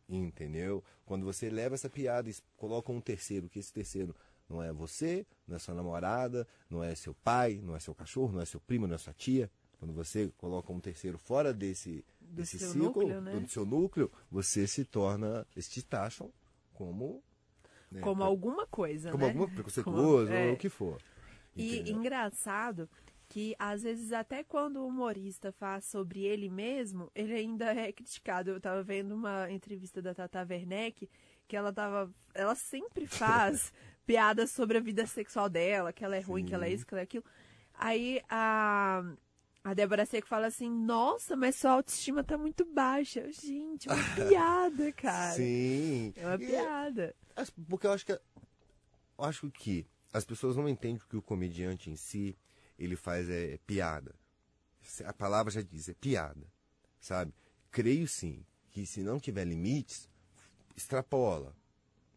Entendeu? 0.08 0.84
Quando 1.06 1.24
você 1.24 1.50
leva 1.50 1.76
essa 1.76 1.90
piada 1.90 2.30
e 2.30 2.36
coloca 2.58 2.92
um 2.92 3.00
terceiro, 3.00 3.48
que 3.48 3.60
esse 3.60 3.72
terceiro 3.72 4.16
não 4.50 4.62
é 4.64 4.74
você, 4.74 5.26
não 5.48 5.56
é 5.56 5.60
sua 5.60 5.76
namorada, 5.76 6.48
não 6.70 6.84
é 6.84 6.96
seu 6.96 7.14
pai, 7.14 7.60
não 7.64 7.76
é 7.76 7.80
seu 7.80 7.94
cachorro, 7.94 8.34
não 8.34 8.42
é 8.42 8.46
seu 8.46 8.60
primo, 8.60 8.88
não 8.88 8.96
é 8.96 8.98
sua 8.98 9.14
tia. 9.14 9.50
Quando 9.78 9.94
você 9.94 10.30
coloca 10.38 10.74
um 10.74 10.80
terceiro 10.80 11.18
fora 11.18 11.54
desse, 11.54 12.04
desse 12.20 12.60
seu 12.60 12.72
círculo, 12.72 13.08
núcleo, 13.08 13.22
né? 13.22 13.40
do 13.40 13.48
seu 13.48 13.66
núcleo, 13.66 14.12
você 14.30 14.68
se 14.68 14.84
torna, 14.84 15.48
eles 15.56 15.70
te 15.70 15.82
taxam 15.84 16.32
como. 16.74 17.24
né, 17.92 18.02
Como 18.02 18.24
alguma 18.24 18.68
coisa, 18.68 19.12
como 19.12 19.24
né? 19.24 19.30
alguma 19.30 19.48
preconceituoso, 19.48 20.26
Como- 20.28 20.38
é. 20.38 20.48
ou 20.48 20.54
o 20.54 20.58
que 20.58 20.68
for. 20.70 21.02
E 21.56 21.76
Entendeu? 21.80 21.98
engraçado 21.98 22.90
que 23.28 23.56
às 23.60 23.84
vezes 23.84 24.12
até 24.12 24.44
quando 24.44 24.78
o 24.78 24.88
humorista 24.88 25.52
faz 25.52 25.86
sobre 25.86 26.22
ele 26.24 26.50
mesmo, 26.50 27.12
ele 27.16 27.34
ainda 27.34 27.74
é 27.74 27.92
criticado. 27.92 28.50
Eu 28.50 28.60
tava 28.60 28.82
vendo 28.84 29.14
uma 29.14 29.50
entrevista 29.52 30.02
da 30.02 30.14
Tata 30.16 30.46
Werneck 30.50 31.08
que 31.48 31.56
ela 31.56 31.72
tava, 31.74 32.12
ela 32.34 32.54
sempre 32.56 33.06
faz 33.08 33.72
piadas 34.10 34.50
sobre 34.50 34.78
a 34.78 34.82
vida 34.82 35.06
sexual 35.06 35.48
dela, 35.48 35.94
que 35.94 36.04
ela 36.04 36.16
é 36.16 36.20
ruim, 36.20 36.44
que 36.44 36.54
ela 36.56 36.66
é 36.66 36.74
isso, 36.74 36.84
que 36.86 36.94
ela 36.96 37.02
é 37.02 37.04
aquilo. 37.04 37.24
Aí 37.76 38.20
a 38.28 39.04
a 39.64 39.74
Débora 39.76 40.04
Seco 40.06 40.28
fala 40.28 40.48
assim: 40.48 40.68
"Nossa, 40.70 41.36
mas 41.36 41.56
sua 41.58 41.72
autoestima 41.74 42.24
tá 42.24 42.36
muito 42.38 42.66
baixa". 42.66 43.20
Eu, 43.20 43.32
Gente, 43.32 43.88
uma 43.88 43.96
piada, 44.16 44.92
cara. 44.94 45.36
Sim. 45.36 46.12
É 46.16 46.26
uma 46.26 46.36
E- 46.36 46.48
piada. 46.48 47.16
As- 47.36 47.52
Porque 47.52 47.86
eu 47.86 47.92
acho 47.92 48.06
que 48.06 48.14
eu 48.14 48.20
acho 49.26 49.52
que 49.52 49.86
as 50.12 50.26
pessoas 50.26 50.56
não 50.56 50.68
entendem 50.68 51.00
que 51.08 51.16
o 51.18 51.22
comediante 51.22 51.92
em 51.92 51.96
si 51.96 52.36
ele 52.80 52.96
faz 52.96 53.30
é 53.30 53.60
piada. 53.68 54.16
A 55.06 55.14
palavra 55.14 55.52
já 55.52 55.62
diz, 55.62 55.88
é 55.88 55.94
piada, 55.94 56.48
sabe? 57.00 57.32
Creio 57.70 58.08
sim 58.08 58.44
que 58.72 58.86
se 58.88 59.02
não 59.04 59.20
tiver 59.20 59.46
limites, 59.46 60.10
extrapola, 60.76 61.56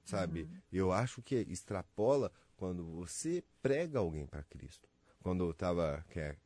sabe? 0.05 0.49
Eu 0.73 0.93
acho 0.93 1.23
que 1.23 1.37
extrapola 1.49 2.33
quando 2.57 2.85
você 2.85 3.45
prega 3.61 3.99
alguém 3.99 4.27
para 4.27 4.43
Cristo. 4.45 4.89
Quando 5.23 5.45
eu 5.45 5.55
tava, 5.55 6.05
que 6.11 6.19
é, 6.19 6.37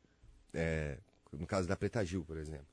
é, 0.53 0.99
no 1.31 1.47
caso 1.47 1.67
da 1.67 1.75
Preta 1.75 2.03
Gil, 2.05 2.23
por 2.23 2.37
exemplo. 2.37 2.67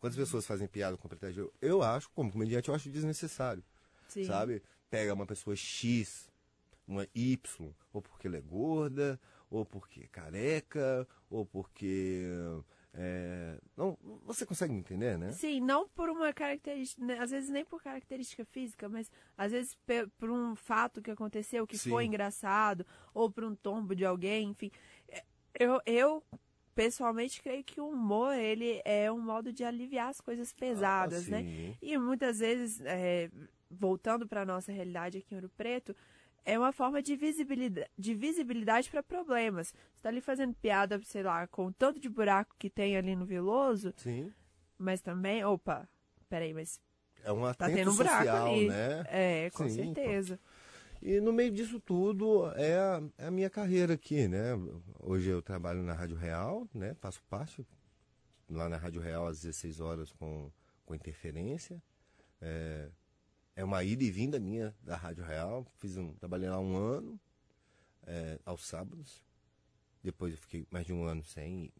Quando 0.00 0.12
as 0.12 0.18
pessoas 0.18 0.46
fazem 0.46 0.66
piada 0.66 0.96
com 0.96 1.06
a 1.06 1.10
Preta 1.10 1.32
Gil, 1.32 1.52
eu 1.62 1.82
acho, 1.82 2.10
como 2.10 2.30
comediante, 2.30 2.68
eu 2.68 2.74
acho 2.74 2.90
desnecessário 2.90 3.64
Sim. 4.08 4.24
sabe? 4.24 4.62
Pega 4.90 5.14
uma 5.14 5.26
pessoa 5.26 5.56
X, 5.56 6.30
uma 6.86 7.06
Y, 7.14 7.74
ou 7.92 8.02
porque 8.02 8.26
ela 8.26 8.36
é 8.36 8.40
gorda, 8.40 9.20
ou 9.50 9.64
porque 9.64 10.02
é 10.02 10.06
careca, 10.06 11.06
ou 11.28 11.44
porque. 11.44 12.26
É, 12.94 13.58
Não, 13.76 13.98
você 14.24 14.46
consegue 14.46 14.72
entender, 14.72 15.18
né? 15.18 15.32
Sim, 15.32 15.60
não 15.60 15.88
por 15.88 16.08
uma 16.08 16.32
característica, 16.32 17.04
né, 17.04 17.18
às 17.18 17.30
vezes 17.30 17.50
nem 17.50 17.64
por 17.64 17.82
característica 17.82 18.44
física, 18.44 18.88
mas 18.88 19.10
às 19.36 19.52
vezes 19.52 19.76
por 20.18 20.30
um 20.30 20.54
fato 20.54 21.02
que 21.02 21.10
aconteceu 21.10 21.66
que 21.66 21.76
Sim. 21.76 21.90
foi 21.90 22.04
engraçado, 22.04 22.86
ou 23.12 23.30
por 23.30 23.44
um 23.44 23.54
tombo 23.54 23.94
de 23.94 24.04
alguém, 24.04 24.50
enfim. 24.50 24.70
É, 25.08 25.24
Eu, 25.58 25.80
eu 25.86 26.24
pessoalmente 26.74 27.40
creio 27.42 27.62
que 27.62 27.80
o 27.80 27.88
humor, 27.88 28.34
ele 28.34 28.80
é 28.84 29.10
um 29.10 29.20
modo 29.20 29.52
de 29.52 29.64
aliviar 29.64 30.08
as 30.08 30.20
coisas 30.20 30.52
pesadas, 30.52 31.28
Ah, 31.28 31.30
né? 31.30 31.44
E 31.80 31.96
muitas 31.96 32.38
vezes, 32.40 32.80
é, 32.80 33.30
voltando 33.70 34.26
para 34.26 34.42
a 34.42 34.46
nossa 34.46 34.72
realidade 34.72 35.18
aqui 35.18 35.34
em 35.34 35.36
Ouro 35.36 35.48
Preto, 35.56 35.94
é 36.44 36.58
uma 36.58 36.72
forma 36.72 37.02
de 37.02 37.16
visibilidade, 37.16 37.90
de 37.98 38.14
visibilidade 38.14 38.90
para 38.90 39.02
problemas. 39.02 39.68
Você 39.68 39.96
está 39.96 40.08
ali 40.08 40.20
fazendo 40.20 40.54
piada, 40.54 41.00
sei 41.04 41.22
lá, 41.22 41.46
com 41.46 41.66
o 41.66 41.72
tanto 41.72 41.98
de 42.00 42.08
buraco 42.08 42.54
que 42.58 42.68
tem 42.68 42.96
ali 42.96 43.16
no 43.16 43.24
Veloso, 43.24 43.92
Sim. 43.96 44.32
mas 44.78 45.00
também, 45.00 45.44
opa, 45.44 45.88
peraí, 46.28 46.52
mas 46.52 46.80
É 47.24 47.32
um 47.32 47.40
tá 47.42 47.50
atento 47.66 47.74
tendo 47.74 47.90
um 47.92 47.96
buraco 47.96 48.24
social, 48.24 48.46
ali. 48.52 48.68
né? 48.68 49.04
É, 49.08 49.50
com 49.50 49.68
Sim, 49.68 49.74
certeza. 49.94 50.38
E 51.00 51.20
no 51.20 51.32
meio 51.32 51.50
disso 51.50 51.78
tudo 51.80 52.50
é 52.56 52.76
a, 52.78 53.02
é 53.18 53.26
a 53.26 53.30
minha 53.30 53.50
carreira 53.50 53.94
aqui, 53.94 54.26
né? 54.26 54.52
Hoje 55.00 55.28
eu 55.28 55.42
trabalho 55.42 55.82
na 55.82 55.92
Rádio 55.92 56.16
Real, 56.16 56.66
né? 56.74 56.94
Faço 56.94 57.22
parte 57.28 57.66
lá 58.48 58.68
na 58.68 58.76
Rádio 58.76 59.02
Real 59.02 59.26
às 59.26 59.40
16 59.40 59.80
horas 59.80 60.12
com, 60.12 60.50
com 60.86 60.94
interferência. 60.94 61.82
É, 62.40 62.88
é 63.56 63.64
uma 63.64 63.82
ida 63.84 64.02
e 64.04 64.10
vinda 64.10 64.38
minha 64.38 64.74
da 64.82 64.96
Rádio 64.96 65.24
Real. 65.24 65.66
Fiz 65.78 65.96
um, 65.96 66.12
trabalhei 66.14 66.48
lá 66.48 66.58
um 66.58 66.76
ano, 66.76 67.20
é, 68.06 68.38
aos 68.44 68.66
sábados. 68.66 69.22
Depois 70.02 70.32
eu 70.32 70.38
fiquei 70.38 70.66
mais 70.70 70.86
de 70.86 70.92
um 70.92 71.04
ano 71.04 71.24
sem, 71.24 71.72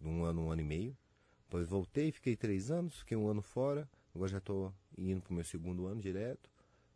um 0.00 0.24
ano, 0.24 0.46
um 0.46 0.50
ano 0.50 0.60
e 0.60 0.64
meio. 0.64 0.96
Depois 1.44 1.68
voltei, 1.68 2.10
fiquei 2.12 2.36
três 2.36 2.70
anos, 2.70 2.98
fiquei 2.98 3.16
um 3.16 3.28
ano 3.28 3.42
fora. 3.42 3.88
Agora 4.14 4.30
já 4.30 4.38
estou 4.38 4.74
indo 4.96 5.22
para 5.22 5.32
o 5.32 5.34
meu 5.34 5.44
segundo 5.44 5.86
ano 5.86 6.00
direto, 6.00 6.50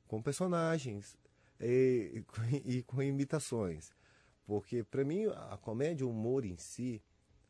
com 0.06 0.22
personagens 0.22 1.16
e, 1.60 2.22
e 2.64 2.82
com- 2.82 3.02
imitações. 3.02 3.90
Porque 4.46 4.84
para 4.84 5.04
mim 5.04 5.26
a 5.26 5.56
comédia, 5.56 6.06
o 6.06 6.10
humor 6.10 6.44
em 6.44 6.56
si, 6.56 7.02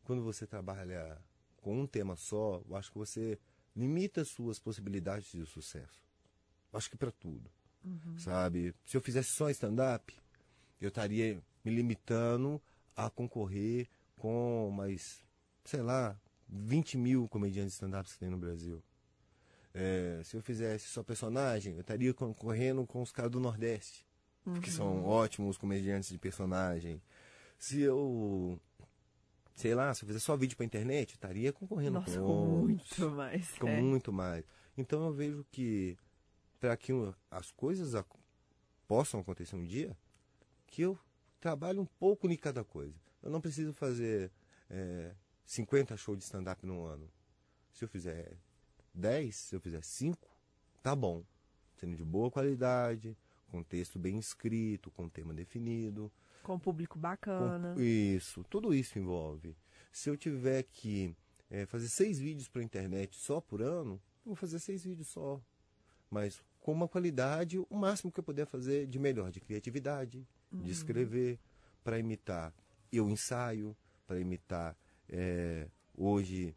quando 0.05 0.23
você 0.23 0.47
trabalha 0.47 1.19
com 1.61 1.81
um 1.81 1.87
tema 1.87 2.17
só, 2.17 2.63
eu 2.69 2.77
acho 2.77 2.93
que 2.93 2.99
você 2.99 3.39
limita 3.75 4.23
as 4.23 4.29
suas 4.29 4.59
possibilidades 4.59 5.33
de 5.33 5.45
sucesso. 5.47 6.06
Acho 6.77 6.91
que 6.91 6.97
para 6.97 7.11
tudo, 7.11 7.51
sabe? 8.19 8.75
Se 8.85 8.97
eu 8.97 9.01
fizesse 9.01 9.31
só 9.31 9.49
stand-up, 9.51 10.15
eu 10.81 10.89
estaria 10.89 11.43
me 11.65 11.75
limitando 11.75 12.61
a 12.95 13.11
concorrer 13.11 13.89
com 14.17 14.71
mais, 14.71 15.25
sei 15.65 15.83
lá, 15.83 16.19
20 16.49 16.97
mil 16.97 17.29
comediantes 17.29 17.75
stand-ups 17.75 18.13
que 18.15 18.19
tem 18.19 18.31
no 18.31 18.39
Brasil. 18.39 18.83
É, 19.75 20.23
se 20.25 20.37
eu 20.37 20.43
fizesse 20.43 20.87
só 20.89 21.03
personagem, 21.03 21.75
eu 21.75 21.81
estaria 21.81 22.15
concorrendo 22.15 22.87
com 22.87 23.03
os 23.03 23.13
caras 23.13 23.31
do 23.31 23.41
Nordeste, 23.41 24.07
que 24.63 24.71
são 24.71 25.05
ótimos 25.05 25.59
comediantes 25.59 26.09
de 26.09 26.19
personagem. 26.19 27.03
Se 27.59 27.81
eu, 27.81 28.59
sei 29.55 29.75
lá, 29.75 29.93
se 29.93 30.03
eu 30.03 30.07
fizesse 30.07 30.25
só 30.25 30.37
vídeo 30.37 30.57
pra 30.57 30.65
internet, 30.65 31.11
eu 31.11 31.17
estaria 31.17 31.53
concorrendo 31.53 32.01
Nossa, 32.01 32.19
com 32.19 32.27
com 32.27 32.61
outros 32.61 32.99
muito 32.99 33.11
mais. 33.11 33.59
com 33.59 33.69
é. 33.69 33.81
muito 33.83 34.13
mais. 34.13 34.45
Então 34.79 35.05
eu 35.07 35.13
vejo 35.13 35.45
que 35.51 35.97
para 36.59 36.77
que 36.77 36.93
as 37.31 37.51
coisas 37.51 37.93
possam 38.87 39.21
acontecer 39.21 39.57
um 39.57 39.65
dia, 39.65 39.97
que 40.67 40.83
eu 40.83 40.99
trabalhe 41.41 41.79
um 41.79 41.87
pouco 41.87 42.29
em 42.31 42.37
cada 42.37 42.65
coisa. 42.65 42.95
Eu 43.23 43.31
não 43.31 43.41
preciso 43.41 43.73
fazer 43.73 44.31
é, 44.71 45.15
50 45.45 45.97
shows 45.97 46.19
de 46.19 46.25
stand-up 46.25 46.65
no 46.67 46.85
ano. 46.85 47.11
Se 47.73 47.85
eu 47.85 47.89
fizer 47.89 48.37
10, 48.95 49.35
se 49.35 49.55
eu 49.55 49.61
fizer 49.61 49.83
5, 49.83 50.29
tá 50.83 50.95
bom. 50.95 51.25
Sendo 51.77 51.97
de 51.97 52.05
boa 52.05 52.31
qualidade, 52.31 53.17
com 53.49 53.63
texto 53.63 53.99
bem 53.99 54.19
escrito, 54.19 54.91
com 54.91 55.09
tema 55.09 55.35
definido. 55.35 56.11
Com 56.43 56.59
público 56.59 56.99
bacana. 56.99 57.75
Com, 57.75 57.81
isso, 57.81 58.45
tudo 58.45 58.73
isso 58.73 58.99
envolve. 58.99 59.57
Se 59.93 60.09
eu 60.09 60.17
tiver 60.17 60.63
que 60.63 61.15
é, 61.51 61.67
fazer 61.67 61.89
seis 61.89 62.19
vídeos 62.19 62.49
para 62.49 62.63
a 62.63 62.65
internet 62.65 63.17
só 63.17 63.41
por 63.41 63.63
ano, 63.63 64.01
eu 64.25 64.31
vou 64.31 64.37
fazer 64.37 64.59
seis 64.59 64.85
vídeos 64.85 65.09
só. 65.09 65.41
Mas 66.17 66.43
com 66.61 66.73
uma 66.73 66.89
qualidade, 66.89 67.59
o 67.59 67.77
máximo 67.77 68.11
que 68.11 68.19
eu 68.19 68.25
puder 68.25 68.47
fazer 68.47 68.87
de 68.87 68.99
melhor, 68.99 69.31
de 69.31 69.39
criatividade, 69.39 70.27
uhum. 70.51 70.63
de 70.63 70.73
escrever, 70.73 71.39
para 71.85 71.99
imitar. 71.99 72.55
Eu 72.91 73.11
ensaio, 73.11 73.77
para 74.07 74.19
imitar. 74.19 74.75
É, 75.11 75.69
hoje, 75.95 76.55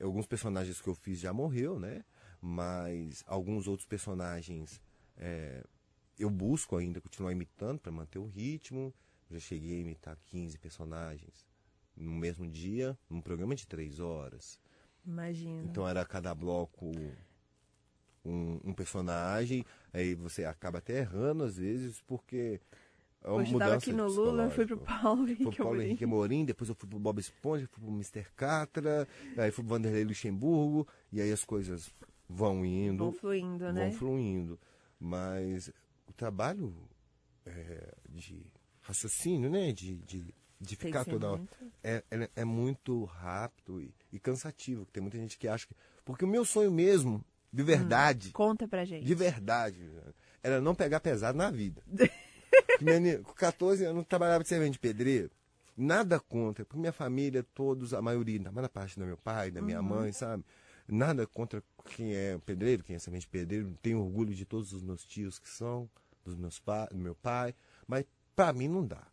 alguns 0.00 0.26
personagens 0.26 0.80
que 0.80 0.88
eu 0.88 0.94
fiz 0.94 1.20
já 1.20 1.30
morreu, 1.30 1.78
né? 1.78 2.02
Mas 2.40 3.22
alguns 3.26 3.68
outros 3.68 3.86
personagens 3.86 4.80
é, 5.14 5.62
eu 6.18 6.30
busco 6.30 6.74
ainda 6.74 6.98
continuar 6.98 7.32
imitando 7.32 7.80
para 7.80 7.92
manter 7.92 8.18
o 8.18 8.24
ritmo. 8.24 8.94
Já 9.30 9.38
cheguei 9.38 9.76
a 9.76 9.80
imitar 9.80 10.16
15 10.16 10.58
personagens 10.58 11.46
no 11.94 12.12
mesmo 12.12 12.48
dia, 12.48 12.98
num 13.10 13.20
programa 13.20 13.54
de 13.54 13.66
três 13.66 14.00
horas. 14.00 14.58
Imagina. 15.04 15.64
Então 15.64 15.86
era 15.86 16.02
cada 16.06 16.34
bloco 16.34 16.90
um, 18.24 18.60
um, 18.64 18.72
personagem, 18.72 19.64
aí 19.92 20.14
você 20.14 20.44
acaba 20.44 20.78
até 20.78 20.98
errando 20.98 21.44
às 21.44 21.56
vezes, 21.56 22.00
porque. 22.06 22.60
É 23.24 23.28
uma 23.28 23.36
Hoje 23.36 23.52
estava 23.52 23.74
aqui 23.76 23.92
no 23.92 24.08
Lula, 24.08 24.50
fui 24.50 24.66
pro 24.66 24.78
Paulo 24.78 25.28
Henrique 25.28 25.44
Fui 25.44 25.54
pro 25.54 25.64
Paulo 25.64 25.80
Henrique 25.80 26.02
Amorim, 26.02 26.44
depois 26.44 26.68
eu 26.68 26.74
fui 26.74 26.88
pro 26.88 26.98
Bob 26.98 27.20
Esponja, 27.20 27.68
fui 27.70 27.84
pro 27.84 27.92
Mr. 27.92 28.26
Catra, 28.34 29.06
aí 29.36 29.52
fui 29.52 29.62
pro 29.62 29.74
Vanderlei 29.74 30.02
Luxemburgo, 30.02 30.88
e 31.12 31.20
aí 31.20 31.30
as 31.30 31.44
coisas 31.44 31.94
vão 32.28 32.64
indo. 32.64 33.04
Vão 33.04 33.12
fluindo, 33.12 33.64
vão 33.64 33.72
né? 33.72 33.90
Vão 33.90 33.98
fluindo. 33.98 34.58
Mas 34.98 35.70
o 36.08 36.12
trabalho 36.12 36.74
é, 37.46 37.94
de 38.08 38.44
raciocínio, 38.80 39.50
né? 39.50 39.72
De, 39.72 39.96
de, 39.98 40.34
de 40.60 40.76
ficar 40.76 41.04
toda 41.04 41.32
hora. 41.32 41.42
É, 41.82 42.02
é, 42.10 42.30
é, 42.36 42.44
muito 42.44 43.04
rápido 43.04 43.80
e, 43.80 43.94
e, 44.12 44.18
cansativo. 44.18 44.86
Tem 44.86 45.00
muita 45.00 45.18
gente 45.18 45.38
que 45.38 45.48
acha 45.48 45.66
que. 45.66 45.74
Porque 46.04 46.24
o 46.24 46.28
meu 46.28 46.44
sonho 46.44 46.70
mesmo, 46.70 47.24
de 47.52 47.62
verdade. 47.62 48.28
Hum, 48.28 48.32
conta 48.32 48.66
pra 48.66 48.84
gente. 48.84 49.04
De 49.04 49.14
verdade, 49.14 49.78
era 50.42 50.60
não 50.60 50.74
pegar 50.74 51.00
pesado 51.00 51.36
na 51.36 51.50
vida. 51.50 51.82
com 53.24 53.32
14 53.34 53.84
anos, 53.84 53.98
eu 53.98 54.04
trabalhava 54.04 54.42
de 54.42 54.48
servente 54.48 54.72
de 54.72 54.78
pedreiro. 54.78 55.30
Nada 55.76 56.20
contra, 56.20 56.64
porque 56.64 56.78
minha 56.78 56.92
família, 56.92 57.44
todos, 57.54 57.94
a 57.94 58.02
maioria, 58.02 58.40
na 58.40 58.68
parte 58.68 58.98
do 58.98 59.06
meu 59.06 59.16
pai, 59.16 59.50
da 59.50 59.62
minha 59.62 59.80
uhum. 59.80 59.88
mãe, 59.88 60.12
sabe? 60.12 60.44
Nada 60.86 61.26
contra 61.26 61.62
quem 61.96 62.14
é 62.14 62.38
pedreiro, 62.44 62.82
quem 62.82 62.96
é 62.96 62.98
semente 62.98 63.26
pedreiro. 63.26 63.76
Tenho 63.80 64.00
orgulho 64.00 64.34
de 64.34 64.44
todos 64.44 64.72
os 64.72 64.82
meus 64.82 65.04
tios 65.04 65.38
que 65.38 65.48
são, 65.48 65.88
dos 66.24 66.36
meus 66.36 66.58
pa 66.58 66.86
do 66.86 66.98
meu 66.98 67.14
pai. 67.14 67.54
Mas 67.86 68.04
para 68.34 68.52
mim 68.52 68.68
não 68.68 68.86
dá. 68.86 69.06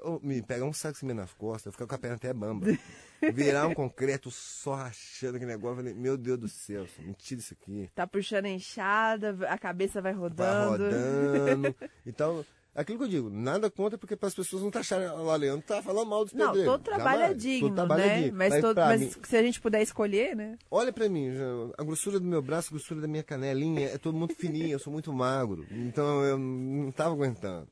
Então, 0.00 0.20
me 0.22 0.42
pegar 0.42 0.64
um 0.64 0.72
saco 0.72 0.94
de 0.94 1.00
cimento 1.00 1.18
nas 1.18 1.32
costas, 1.34 1.72
ficar 1.72 1.86
com 1.86 1.94
a 1.94 1.98
perna 1.98 2.16
até 2.16 2.32
bamba. 2.32 2.66
Virar 3.34 3.66
um 3.66 3.74
concreto 3.74 4.30
só 4.30 4.74
rachando 4.74 5.36
aquele 5.36 5.52
negócio. 5.52 5.76
Falei, 5.76 5.92
meu 5.92 6.16
Deus 6.16 6.38
do 6.38 6.48
céu, 6.48 6.86
me 7.00 7.12
tira 7.12 7.40
isso 7.40 7.52
aqui. 7.52 7.90
Tá 7.94 8.06
puxando 8.06 8.46
a 8.46 8.48
enxada, 8.48 9.36
a 9.46 9.58
cabeça 9.58 10.00
vai 10.00 10.12
rodando. 10.12 10.84
Vai 10.84 10.90
rodando. 10.90 11.76
Então, 12.06 12.44
Aquilo 12.72 12.98
que 12.98 13.04
eu 13.04 13.08
digo, 13.08 13.30
nada 13.30 13.68
contra, 13.68 13.98
porque 13.98 14.14
para 14.14 14.28
as 14.28 14.34
pessoas 14.34 14.62
não 14.62 14.70
tá 14.70 14.78
acharem, 14.78 15.08
o 15.08 15.36
Leandro 15.36 15.66
tá 15.66 15.82
falando 15.82 16.08
mal 16.08 16.24
dos 16.24 16.32
pedreiros. 16.32 16.64
Não, 16.64 16.72
todo 16.72 16.82
trabalho 16.84 17.20
Jamais. 17.20 17.30
é 17.30 17.34
digno, 17.34 17.68
todo 17.68 17.74
trabalho 17.74 18.02
né? 18.02 18.12
É 18.12 18.22
digno. 18.22 18.38
Mas, 18.38 18.50
mas, 18.50 18.60
todo, 18.60 18.76
mas 18.76 19.00
mim, 19.00 19.12
se 19.24 19.36
a 19.36 19.42
gente 19.42 19.60
puder 19.60 19.82
escolher, 19.82 20.36
né? 20.36 20.56
Olha 20.70 20.92
para 20.92 21.08
mim, 21.08 21.30
a 21.76 21.82
grossura 21.82 22.20
do 22.20 22.26
meu 22.26 22.40
braço, 22.40 22.68
a 22.68 22.76
grossura 22.76 23.00
da 23.00 23.08
minha 23.08 23.24
canelinha, 23.24 23.88
é 23.88 23.98
todo 23.98 24.16
muito 24.16 24.36
fininho, 24.36 24.70
eu 24.70 24.78
sou 24.78 24.92
muito 24.92 25.12
magro. 25.12 25.66
Então 25.68 26.24
eu 26.24 26.38
não 26.38 26.92
tava 26.92 27.12
aguentando. 27.12 27.66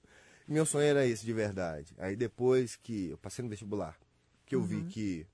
Meu 0.49 0.65
sonho 0.65 0.87
era 0.87 1.07
esse, 1.07 1.27
de 1.27 1.33
verdade. 1.35 1.95
Aí 1.99 2.17
depois 2.17 2.75
que 2.75 3.11
eu 3.11 3.19
passei 3.19 3.43
no 3.43 3.51
vestibular, 3.51 3.99
que 4.47 4.55
eu 4.55 4.61
uhum. 4.61 4.67
vi 4.67 4.83
que 4.85 5.27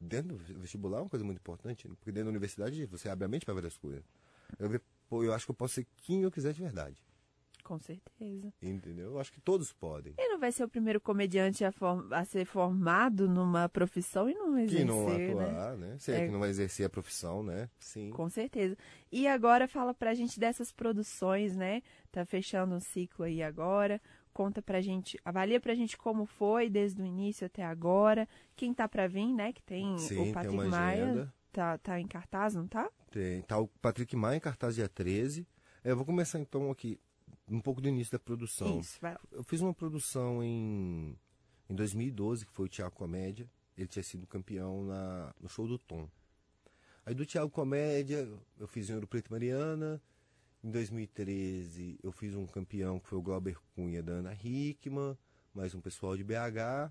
dentro 0.00 0.36
do 0.36 0.58
vestibular 0.58 0.98
é 0.98 1.02
uma 1.02 1.08
coisa 1.08 1.24
muito 1.24 1.38
importante, 1.38 1.86
né? 1.88 1.94
porque 1.96 2.10
dentro 2.10 2.26
da 2.26 2.30
universidade 2.30 2.84
você 2.86 3.08
abre 3.08 3.24
a 3.24 3.28
mente 3.28 3.44
para 3.44 3.54
várias 3.54 3.76
coisas. 3.76 4.02
Eu 4.58 4.68
vi, 4.68 4.80
pô, 5.08 5.22
eu 5.22 5.32
acho 5.32 5.44
que 5.44 5.52
eu 5.52 5.54
posso 5.54 5.74
ser 5.74 5.86
quem 5.98 6.22
eu 6.22 6.30
quiser 6.30 6.52
de 6.52 6.60
verdade. 6.60 6.96
Com 7.66 7.80
certeza. 7.80 8.54
Entendeu? 8.62 9.06
Eu 9.06 9.18
acho 9.18 9.32
que 9.32 9.40
todos 9.40 9.72
podem. 9.72 10.14
Ele 10.16 10.28
não 10.28 10.38
vai 10.38 10.52
ser 10.52 10.62
o 10.62 10.68
primeiro 10.68 11.00
comediante 11.00 11.64
a, 11.64 11.72
form 11.72 12.12
a 12.12 12.24
ser 12.24 12.44
formado 12.44 13.28
numa 13.28 13.68
profissão 13.68 14.30
e 14.30 14.34
não 14.34 14.56
exercer, 14.56 14.78
Que 14.78 14.84
não 14.84 15.08
atuar, 15.08 15.76
né? 15.76 15.88
né? 15.88 15.98
Se 15.98 16.12
é, 16.12 16.26
que 16.26 16.32
não 16.32 16.38
vai 16.38 16.48
exercer 16.48 16.86
a 16.86 16.88
profissão, 16.88 17.42
né? 17.42 17.68
Sim. 17.76 18.10
Com 18.10 18.30
certeza. 18.30 18.76
E 19.10 19.26
agora 19.26 19.66
fala 19.66 19.92
pra 19.92 20.14
gente 20.14 20.38
dessas 20.38 20.70
produções, 20.70 21.56
né? 21.56 21.82
Tá 22.12 22.24
fechando 22.24 22.72
um 22.72 22.78
ciclo 22.78 23.24
aí 23.24 23.42
agora. 23.42 24.00
Conta 24.32 24.62
pra 24.62 24.80
gente, 24.80 25.18
avalia 25.24 25.58
pra 25.58 25.74
gente 25.74 25.98
como 25.98 26.24
foi 26.24 26.70
desde 26.70 27.02
o 27.02 27.04
início 27.04 27.48
até 27.48 27.64
agora. 27.64 28.28
Quem 28.54 28.72
tá 28.72 28.86
pra 28.86 29.08
vir, 29.08 29.34
né? 29.34 29.52
Que 29.52 29.62
tem 29.64 29.98
Sim, 29.98 30.30
o 30.30 30.32
Patrick 30.32 30.56
tem 30.56 30.68
Maia. 30.68 31.34
Tá, 31.50 31.78
tá 31.78 31.98
em 32.00 32.06
cartaz, 32.06 32.54
não 32.54 32.68
tá? 32.68 32.88
Tem. 33.10 33.42
Tá 33.42 33.58
o 33.58 33.66
Patrick 33.66 34.14
Maia 34.14 34.36
em 34.36 34.40
cartaz 34.40 34.76
dia 34.76 34.88
13. 34.88 35.44
É, 35.82 35.90
eu 35.90 35.96
vou 35.96 36.04
começar 36.04 36.38
então 36.38 36.70
aqui 36.70 37.00
um 37.48 37.60
pouco 37.60 37.80
do 37.80 37.88
início 37.88 38.12
da 38.12 38.18
produção. 38.18 38.80
Isso, 38.80 38.98
vai. 39.00 39.16
Eu 39.30 39.42
fiz 39.42 39.60
uma 39.60 39.74
produção 39.74 40.42
em, 40.42 41.18
em 41.68 41.74
2012, 41.74 42.46
que 42.46 42.52
foi 42.52 42.66
o 42.66 42.68
Tiago 42.68 42.94
Comédia. 42.94 43.48
Ele 43.76 43.86
tinha 43.86 44.02
sido 44.02 44.26
campeão 44.26 44.84
na, 44.84 45.34
no 45.40 45.48
show 45.48 45.66
do 45.66 45.78
Tom. 45.78 46.08
Aí 47.04 47.14
do 47.14 47.24
Tiago 47.24 47.50
Comédia, 47.50 48.28
eu 48.58 48.66
fiz 48.66 48.90
em 48.90 48.94
Ouro 48.94 49.06
Preto 49.06 49.30
Mariana. 49.30 50.02
Em 50.64 50.70
2013, 50.70 52.00
eu 52.02 52.10
fiz 52.10 52.34
um 52.34 52.46
campeão 52.46 52.98
que 52.98 53.08
foi 53.08 53.18
o 53.18 53.22
Glauber 53.22 53.56
Cunha 53.74 54.02
da 54.02 54.14
Ana 54.14 54.34
Hickman, 54.34 55.16
mais 55.54 55.74
um 55.74 55.80
pessoal 55.80 56.16
de 56.16 56.24
BH. 56.24 56.90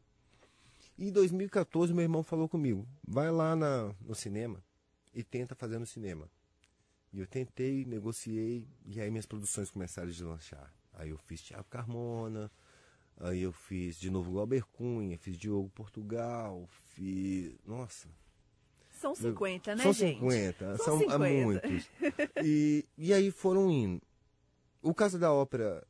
E 0.98 1.10
em 1.10 1.12
2014, 1.12 1.94
meu 1.94 2.04
irmão 2.04 2.24
falou 2.24 2.48
comigo: 2.48 2.88
vai 3.06 3.30
lá 3.30 3.56
na, 3.56 3.94
no 4.00 4.16
cinema 4.16 4.64
e 5.14 5.24
tenta 5.24 5.56
fazer 5.56 5.80
no 5.80 5.86
cinema. 5.86 6.30
E 7.16 7.22
eu 7.22 7.26
tentei, 7.26 7.86
negociei, 7.86 8.68
e 8.86 9.00
aí 9.00 9.10
minhas 9.10 9.26
produções 9.26 9.72
começaram 9.72 10.10
a 10.10 10.12
deslanchar. 10.12 10.70
Aí 10.94 11.12
eu 11.12 11.18
fiz 11.18 11.42
Tiago 11.42 11.64
Carmona, 11.70 12.52
aí 13.16 13.42
eu 13.42 13.54
fiz 13.54 13.98
de 13.98 14.10
novo 14.10 14.34
Glauber 14.34 14.66
Cunha, 14.66 15.18
fiz 15.18 15.38
Diogo 15.38 15.70
Portugal, 15.70 16.68
fiz. 16.90 17.56
Nossa. 17.66 18.10
São 18.92 19.16
50, 19.16 19.76
né, 19.78 19.84
são 19.84 19.94
gente? 19.94 20.20
50, 20.20 20.76
são, 20.76 20.86
são 20.86 21.00
50. 21.00 21.20
muitos. 21.46 21.90
E, 22.44 22.86
e 22.98 23.14
aí 23.14 23.32
foram 23.32 23.72
indo. 23.72 24.02
O 24.82 24.94
caso 24.94 25.18
da 25.18 25.32
ópera 25.32 25.88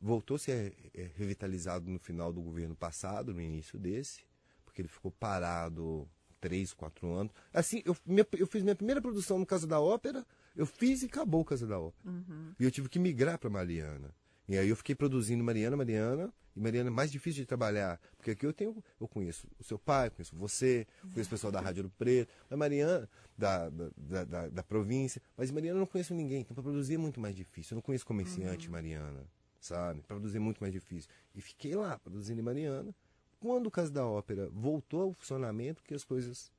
voltou 0.00 0.36
a 0.36 0.38
ser 0.38 0.74
revitalizado 1.16 1.90
no 1.90 1.98
final 1.98 2.32
do 2.32 2.40
governo 2.40 2.74
passado, 2.74 3.34
no 3.34 3.42
início 3.42 3.78
desse, 3.78 4.24
porque 4.64 4.80
ele 4.80 4.88
ficou 4.88 5.10
parado 5.10 6.08
três, 6.40 6.72
quatro 6.72 7.12
anos. 7.12 7.32
Assim, 7.52 7.82
eu, 7.84 7.96
minha, 8.06 8.26
eu 8.38 8.46
fiz 8.46 8.62
minha 8.62 8.74
primeira 8.74 9.00
produção 9.00 9.38
no 9.38 9.46
Casa 9.46 9.66
da 9.66 9.80
Ópera, 9.80 10.26
eu 10.56 10.66
fiz 10.66 11.02
e 11.02 11.06
acabou 11.06 11.42
o 11.42 11.44
Casa 11.44 11.66
da 11.66 11.78
Ópera. 11.78 12.10
Uhum. 12.10 12.54
E 12.58 12.64
eu 12.64 12.70
tive 12.70 12.88
que 12.88 12.98
migrar 12.98 13.38
para 13.38 13.50
Mariana. 13.50 14.14
E 14.48 14.58
aí 14.58 14.68
eu 14.68 14.76
fiquei 14.76 14.94
produzindo 14.94 15.44
Mariana, 15.44 15.76
Mariana, 15.76 16.32
e 16.56 16.60
Mariana 16.60 16.90
é 16.90 16.92
mais 16.92 17.12
difícil 17.12 17.42
de 17.42 17.46
trabalhar, 17.46 18.00
porque 18.16 18.32
aqui 18.32 18.44
eu 18.44 18.52
tenho, 18.52 18.82
eu 19.00 19.06
conheço 19.06 19.46
o 19.58 19.62
seu 19.62 19.78
pai, 19.78 20.10
conheço 20.10 20.34
você, 20.34 20.86
conheço 21.12 21.28
o 21.28 21.30
pessoal 21.30 21.52
da 21.52 21.60
Rádio 21.60 21.84
do 21.84 21.90
Preto, 21.90 22.32
da 22.48 22.56
Mariana, 22.56 23.08
da, 23.38 23.68
da, 23.70 24.24
da, 24.24 24.48
da, 24.48 24.62
província, 24.62 25.22
mas 25.36 25.50
Mariana 25.50 25.76
eu 25.76 25.80
não 25.80 25.86
conheço 25.86 26.12
ninguém, 26.12 26.40
então 26.40 26.54
para 26.54 26.62
produzir 26.64 26.94
é 26.94 26.98
muito 26.98 27.20
mais 27.20 27.36
difícil. 27.36 27.74
Eu 27.74 27.76
não 27.76 27.82
conheço 27.82 28.04
comerciante 28.04 28.66
uhum. 28.66 28.72
Mariana, 28.72 29.24
sabe? 29.60 30.02
Para 30.02 30.16
produzir 30.16 30.38
é 30.38 30.40
muito 30.40 30.58
mais 30.60 30.72
difícil. 30.72 31.08
E 31.34 31.40
fiquei 31.40 31.76
lá 31.76 31.98
produzindo 31.98 32.40
em 32.40 32.44
Mariana, 32.44 32.92
quando 33.40 33.66
o 33.66 33.70
caso 33.70 33.90
da 33.90 34.06
ópera 34.06 34.48
voltou 34.50 35.02
ao 35.02 35.12
funcionamento, 35.14 35.82
que 35.82 35.94
as 35.94 36.04
coisas 36.04 36.52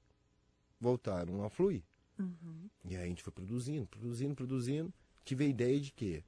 voltaram 0.80 1.44
a 1.46 1.50
fluir. 1.50 1.84
Uhum. 2.18 2.70
E 2.84 2.96
aí 2.96 3.04
a 3.04 3.08
gente 3.08 3.24
foi 3.24 3.32
produzindo, 3.32 3.88
produzindo, 3.88 4.36
produzindo. 4.36 4.94
Tive 5.24 5.46
a 5.46 5.48
ideia 5.48 5.80
de 5.80 5.92
que 5.92 6.24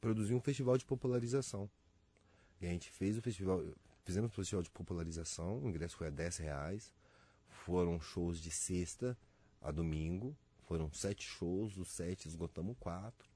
produzir 0.00 0.34
um 0.34 0.40
festival 0.40 0.78
de 0.78 0.84
popularização. 0.84 1.68
E 2.60 2.66
a 2.66 2.70
gente 2.70 2.88
fez 2.90 3.18
o 3.18 3.22
festival, 3.22 3.62
fizemos 4.04 4.30
o 4.30 4.34
festival 4.34 4.62
de 4.62 4.70
popularização, 4.70 5.58
o 5.58 5.68
ingresso 5.68 5.96
foi 5.96 6.06
a 6.06 6.10
10 6.10 6.36
reais. 6.38 6.92
Foram 7.64 8.00
shows 8.00 8.40
de 8.40 8.50
sexta 8.50 9.18
a 9.60 9.70
domingo. 9.70 10.36
Foram 10.62 10.90
sete 10.92 11.24
shows, 11.24 11.76
os 11.76 11.88
sete 11.88 12.28
esgotamos 12.28 12.76
quatro. 12.78 13.28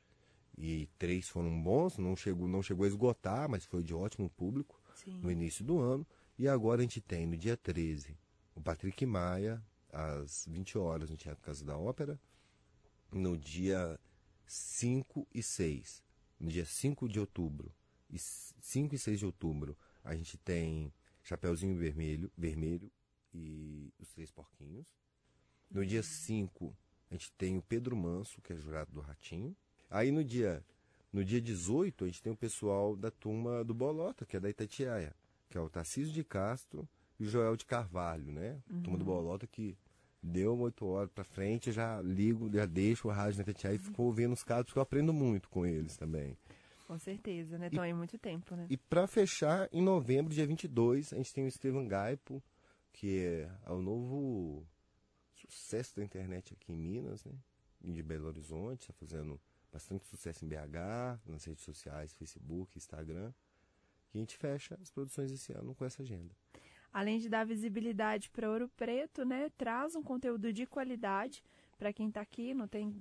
E 0.56 0.88
três 0.98 1.28
foram 1.28 1.62
bons, 1.62 1.98
não 1.98 2.16
chegou, 2.16 2.48
não 2.48 2.62
chegou 2.62 2.84
a 2.84 2.88
esgotar, 2.88 3.48
mas 3.48 3.66
foi 3.66 3.82
de 3.82 3.92
ótimo 3.92 4.30
público 4.30 4.80
Sim. 4.94 5.20
no 5.20 5.30
início 5.30 5.64
do 5.64 5.78
ano. 5.78 6.06
E 6.38 6.46
agora 6.46 6.80
a 6.80 6.82
gente 6.82 7.00
tem 7.00 7.26
no 7.26 7.34
dia 7.34 7.56
13 7.56 8.14
o 8.54 8.60
Patrick 8.60 9.06
Maia, 9.06 9.62
às 9.90 10.44
20 10.46 10.76
horas 10.76 11.08
no 11.08 11.16
Teatro 11.16 11.42
Casa 11.42 11.64
da 11.64 11.78
Ópera. 11.78 12.20
No 13.10 13.38
dia 13.38 13.98
5 14.46 15.26
e 15.32 15.42
6, 15.42 16.02
no 16.38 16.50
dia 16.50 16.66
5 16.66 17.08
de 17.08 17.18
outubro, 17.18 17.72
e 18.10 18.18
5 18.18 18.94
e 18.94 18.98
6 18.98 19.20
de 19.20 19.26
outubro, 19.26 19.78
a 20.04 20.14
gente 20.14 20.36
tem 20.36 20.92
Chapeuzinho 21.22 21.74
Vermelho, 21.76 22.30
Vermelho 22.36 22.92
e 23.32 23.90
Os 23.98 24.12
Três 24.12 24.30
Porquinhos. 24.30 24.86
No 25.70 25.86
dia 25.86 26.02
5, 26.02 26.76
a 27.10 27.14
gente 27.14 27.32
tem 27.32 27.56
o 27.56 27.62
Pedro 27.62 27.96
Manso, 27.96 28.42
que 28.42 28.52
é 28.52 28.56
jurado 28.56 28.92
do 28.92 29.00
Ratinho. 29.00 29.56
Aí 29.88 30.10
no 30.10 30.22
dia, 30.22 30.62
no 31.10 31.24
dia 31.24 31.40
18, 31.40 32.04
a 32.04 32.06
gente 32.08 32.22
tem 32.22 32.32
o 32.32 32.36
pessoal 32.36 32.94
da 32.94 33.10
turma 33.10 33.64
do 33.64 33.72
Bolota, 33.72 34.26
que 34.26 34.36
é 34.36 34.40
da 34.40 34.50
Itatiaia, 34.50 35.14
que 35.48 35.56
é 35.56 35.60
o 35.60 35.68
Tarcísio 35.68 36.12
de 36.12 36.24
Castro 36.24 36.88
e 37.18 37.24
o 37.24 37.28
Joel 37.28 37.56
de 37.56 37.64
Carvalho, 37.64 38.32
né? 38.32 38.60
Uhum. 38.70 38.82
Turma 38.82 38.98
do 38.98 39.04
Bolota 39.04 39.46
que 39.46 39.76
deu 40.22 40.58
oito 40.58 40.86
horas 40.86 41.10
para 41.10 41.24
frente, 41.24 41.68
eu 41.68 41.72
já 41.72 42.00
ligo, 42.02 42.50
já 42.52 42.66
deixo 42.66 43.08
o 43.08 43.10
rádio 43.10 43.38
na 43.38 43.42
Itatiaia 43.42 43.76
e 43.76 43.78
fico 43.78 44.02
ouvindo 44.02 44.32
os 44.32 44.42
casos, 44.42 44.66
porque 44.66 44.78
eu 44.78 44.82
aprendo 44.82 45.12
muito 45.12 45.48
com 45.48 45.64
eles 45.64 45.96
também. 45.96 46.36
Com 46.86 46.98
certeza, 46.98 47.58
né? 47.58 47.66
Estão 47.66 47.82
aí 47.82 47.92
muito 47.92 48.16
tempo, 48.18 48.54
né? 48.54 48.66
E 48.70 48.76
para 48.76 49.06
fechar, 49.06 49.68
em 49.72 49.82
novembro, 49.82 50.32
dia 50.32 50.46
22, 50.46 51.12
a 51.12 51.16
gente 51.16 51.32
tem 51.32 51.44
o 51.44 51.48
Estevam 51.48 51.86
Gaipo, 51.86 52.42
que 52.92 53.18
é, 53.18 53.50
é 53.66 53.72
o 53.72 53.82
novo 53.82 54.64
sucesso 55.34 55.96
da 55.96 56.04
internet 56.04 56.54
aqui 56.54 56.72
em 56.72 56.76
Minas, 56.76 57.24
né? 57.24 57.32
De 57.80 58.02
Belo 58.02 58.28
Horizonte, 58.28 58.82
está 58.82 58.92
fazendo 58.94 59.40
bastante 59.72 60.06
sucesso 60.06 60.44
em 60.44 60.48
BH, 60.48 61.20
nas 61.26 61.44
redes 61.44 61.64
sociais, 61.64 62.14
Facebook, 62.14 62.76
Instagram. 62.78 63.32
E 64.14 64.18
a 64.18 64.20
gente 64.20 64.36
fecha 64.36 64.78
as 64.80 64.90
produções 64.90 65.30
esse 65.30 65.52
ano 65.52 65.74
com 65.74 65.84
essa 65.84 66.02
agenda. 66.02 66.34
Além 66.92 67.18
de 67.18 67.28
dar 67.28 67.44
visibilidade 67.44 68.30
para 68.30 68.50
Ouro 68.50 68.70
Preto, 68.76 69.24
né? 69.24 69.50
Traz 69.58 69.94
um 69.94 70.02
conteúdo 70.02 70.52
de 70.52 70.66
qualidade 70.66 71.42
para 71.78 71.92
quem 71.92 72.08
está 72.08 72.22
aqui, 72.22 72.54
não 72.54 72.66
tem, 72.66 72.94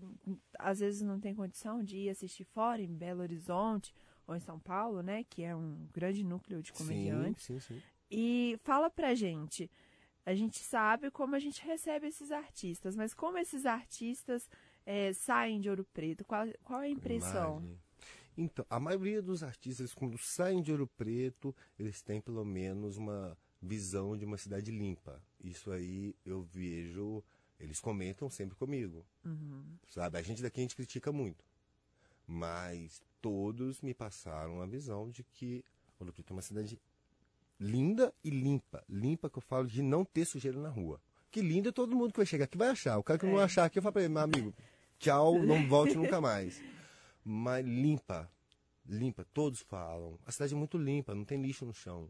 às 0.59 0.79
vezes 0.79 1.01
não 1.01 1.19
tem 1.19 1.33
condição 1.33 1.81
de 1.81 1.97
ir 1.97 2.09
assistir 2.09 2.43
fora, 2.43 2.81
em 2.81 2.93
Belo 2.93 3.21
Horizonte 3.21 3.93
ou 4.27 4.35
em 4.35 4.39
São 4.39 4.59
Paulo, 4.59 5.01
né? 5.01 5.23
Que 5.23 5.43
é 5.43 5.55
um 5.55 5.87
grande 5.93 6.23
núcleo 6.23 6.61
de 6.61 6.73
comediantes. 6.73 7.45
Sim, 7.45 7.59
sim, 7.59 7.75
sim. 7.75 7.81
E 8.11 8.59
fala 8.63 8.89
pra 8.89 9.15
gente, 9.15 9.71
a 10.25 10.35
gente 10.35 10.59
sabe 10.59 11.09
como 11.09 11.35
a 11.35 11.39
gente 11.39 11.63
recebe 11.63 12.07
esses 12.07 12.31
artistas, 12.31 12.95
mas 12.95 13.13
como 13.13 13.37
esses 13.37 13.65
artistas 13.65 14.49
é, 14.85 15.13
saem 15.13 15.59
de 15.61 15.69
Ouro 15.69 15.85
Preto? 15.93 16.25
Qual, 16.25 16.45
qual 16.63 16.81
é 16.81 16.87
a 16.87 16.89
impressão? 16.89 17.59
Imagem. 17.59 17.79
Então, 18.37 18.65
a 18.69 18.79
maioria 18.79 19.21
dos 19.21 19.43
artistas, 19.43 19.93
quando 19.93 20.17
saem 20.17 20.61
de 20.61 20.71
Ouro 20.71 20.87
Preto, 20.87 21.55
eles 21.79 22.01
têm 22.01 22.19
pelo 22.19 22.43
menos 22.43 22.97
uma 22.97 23.37
visão 23.61 24.17
de 24.17 24.25
uma 24.25 24.37
cidade 24.37 24.71
limpa. 24.71 25.21
Isso 25.41 25.71
aí 25.71 26.15
eu 26.25 26.41
vejo 26.41 27.23
eles 27.59 27.79
comentam 27.79 28.29
sempre 28.29 28.55
comigo. 28.55 29.05
Uhum. 29.23 29.63
Sabe? 29.87 30.17
A 30.17 30.21
gente 30.21 30.41
daqui 30.41 30.59
a 30.59 30.63
gente 30.63 30.75
critica 30.75 31.11
muito. 31.11 31.43
Mas 32.27 33.01
todos 33.21 33.81
me 33.81 33.93
passaram 33.93 34.61
a 34.61 34.65
visão 34.65 35.09
de 35.09 35.23
que 35.23 35.63
Ouro 35.99 36.11
Preto 36.11 36.31
é 36.31 36.35
uma 36.35 36.41
cidade 36.41 36.79
linda 37.59 38.13
e 38.23 38.29
limpa. 38.29 38.83
Limpa 38.89 39.29
que 39.29 39.37
eu 39.37 39.41
falo 39.41 39.67
de 39.67 39.81
não 39.81 40.03
ter 40.03 40.25
sujeira 40.25 40.59
na 40.59 40.69
rua. 40.69 40.99
Que 41.31 41.41
linda 41.41 41.71
todo 41.71 41.95
mundo 41.95 42.11
que 42.11 42.19
vai 42.19 42.25
chegar 42.25 42.45
aqui 42.45 42.57
vai 42.57 42.69
achar. 42.69 42.97
O 42.97 43.03
cara 43.03 43.19
que 43.19 43.25
é. 43.25 43.29
não 43.29 43.39
achar 43.39 43.65
aqui, 43.65 43.79
eu 43.79 43.83
falo 43.83 43.93
pra 43.93 44.01
ele, 44.03 44.13
meu 44.13 44.21
amigo, 44.21 44.53
tchau, 44.99 45.39
não 45.39 45.67
volte 45.67 45.95
nunca 45.95 46.19
mais. 46.19 46.61
Mas 47.25 47.65
limpa. 47.65 48.31
Limpa, 48.88 49.25
todos 49.33 49.61
falam. 49.61 50.19
A 50.25 50.31
cidade 50.31 50.53
é 50.53 50.57
muito 50.57 50.77
limpa, 50.77 51.15
não 51.15 51.25
tem 51.25 51.41
lixo 51.41 51.65
no 51.65 51.73
chão. 51.73 52.09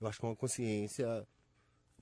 Eu 0.00 0.06
acho 0.06 0.20
que 0.20 0.24
é 0.24 0.28
uma 0.28 0.36
consciência 0.36 1.26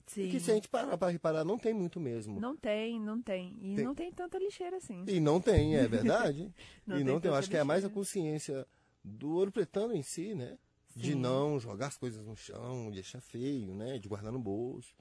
Sim. 0.07 0.29
Que 0.29 0.39
se 0.39 0.51
a 0.51 0.53
gente 0.53 0.69
parar 0.69 0.97
para 0.97 1.11
reparar, 1.11 1.43
não 1.43 1.57
tem 1.57 1.73
muito 1.73 1.99
mesmo. 1.99 2.39
Não 2.39 2.55
tem, 2.55 2.99
não 2.99 3.21
tem. 3.21 3.57
E 3.59 3.75
tem. 3.75 3.83
não 3.83 3.93
tem 3.93 4.11
tanta 4.11 4.39
lixeira 4.39 4.77
assim. 4.77 5.03
E 5.05 5.19
não 5.19 5.41
tem, 5.41 5.75
é 5.75 5.85
verdade. 5.87 6.53
não 6.85 6.97
e 6.97 7.03
não 7.03 7.19
tem, 7.19 7.29
eu 7.29 7.35
acho 7.35 7.47
lixeira. 7.47 7.49
que 7.49 7.57
é 7.57 7.63
mais 7.63 7.83
a 7.83 7.89
consciência 7.89 8.65
do 9.03 9.31
ouro 9.31 9.51
pretano 9.51 9.93
em 9.93 10.01
si, 10.01 10.33
né? 10.33 10.57
Sim. 10.87 10.99
De 11.01 11.15
não 11.15 11.59
jogar 11.59 11.87
as 11.87 11.97
coisas 11.97 12.25
no 12.25 12.37
chão, 12.37 12.89
de 12.89 13.01
achar 13.01 13.19
feio, 13.19 13.75
né? 13.75 13.99
De 13.99 14.07
guardar 14.07 14.31
no 14.31 14.39
bolso. 14.39 14.95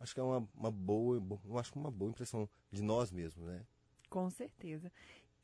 Acho 0.00 0.14
que 0.14 0.20
é 0.20 0.22
uma, 0.22 0.48
uma 0.54 0.70
boa, 0.70 1.22
eu 1.44 1.58
acho 1.58 1.78
uma 1.78 1.90
boa 1.90 2.10
impressão 2.10 2.48
de 2.72 2.82
nós 2.82 3.10
mesmos, 3.10 3.46
né? 3.46 3.62
Com 4.08 4.30
certeza. 4.30 4.90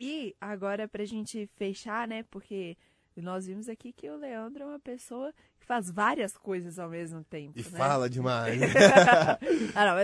E 0.04 0.34
agora, 0.40 0.88
pra 0.88 1.04
gente 1.04 1.48
fechar, 1.54 2.08
né? 2.08 2.24
Porque 2.24 2.76
nós 3.16 3.46
vimos 3.46 3.68
aqui 3.68 3.92
que 3.92 4.10
o 4.10 4.16
Leandro 4.16 4.64
é 4.64 4.66
uma 4.66 4.80
pessoa 4.80 5.32
que 5.60 5.64
faz 5.64 5.92
várias 5.92 6.36
coisas 6.36 6.76
ao 6.76 6.90
mesmo 6.90 7.22
tempo. 7.22 7.56
E 7.56 7.62
né? 7.62 7.78
fala 7.78 8.10
demais. 8.10 8.60
ah, 9.76 9.94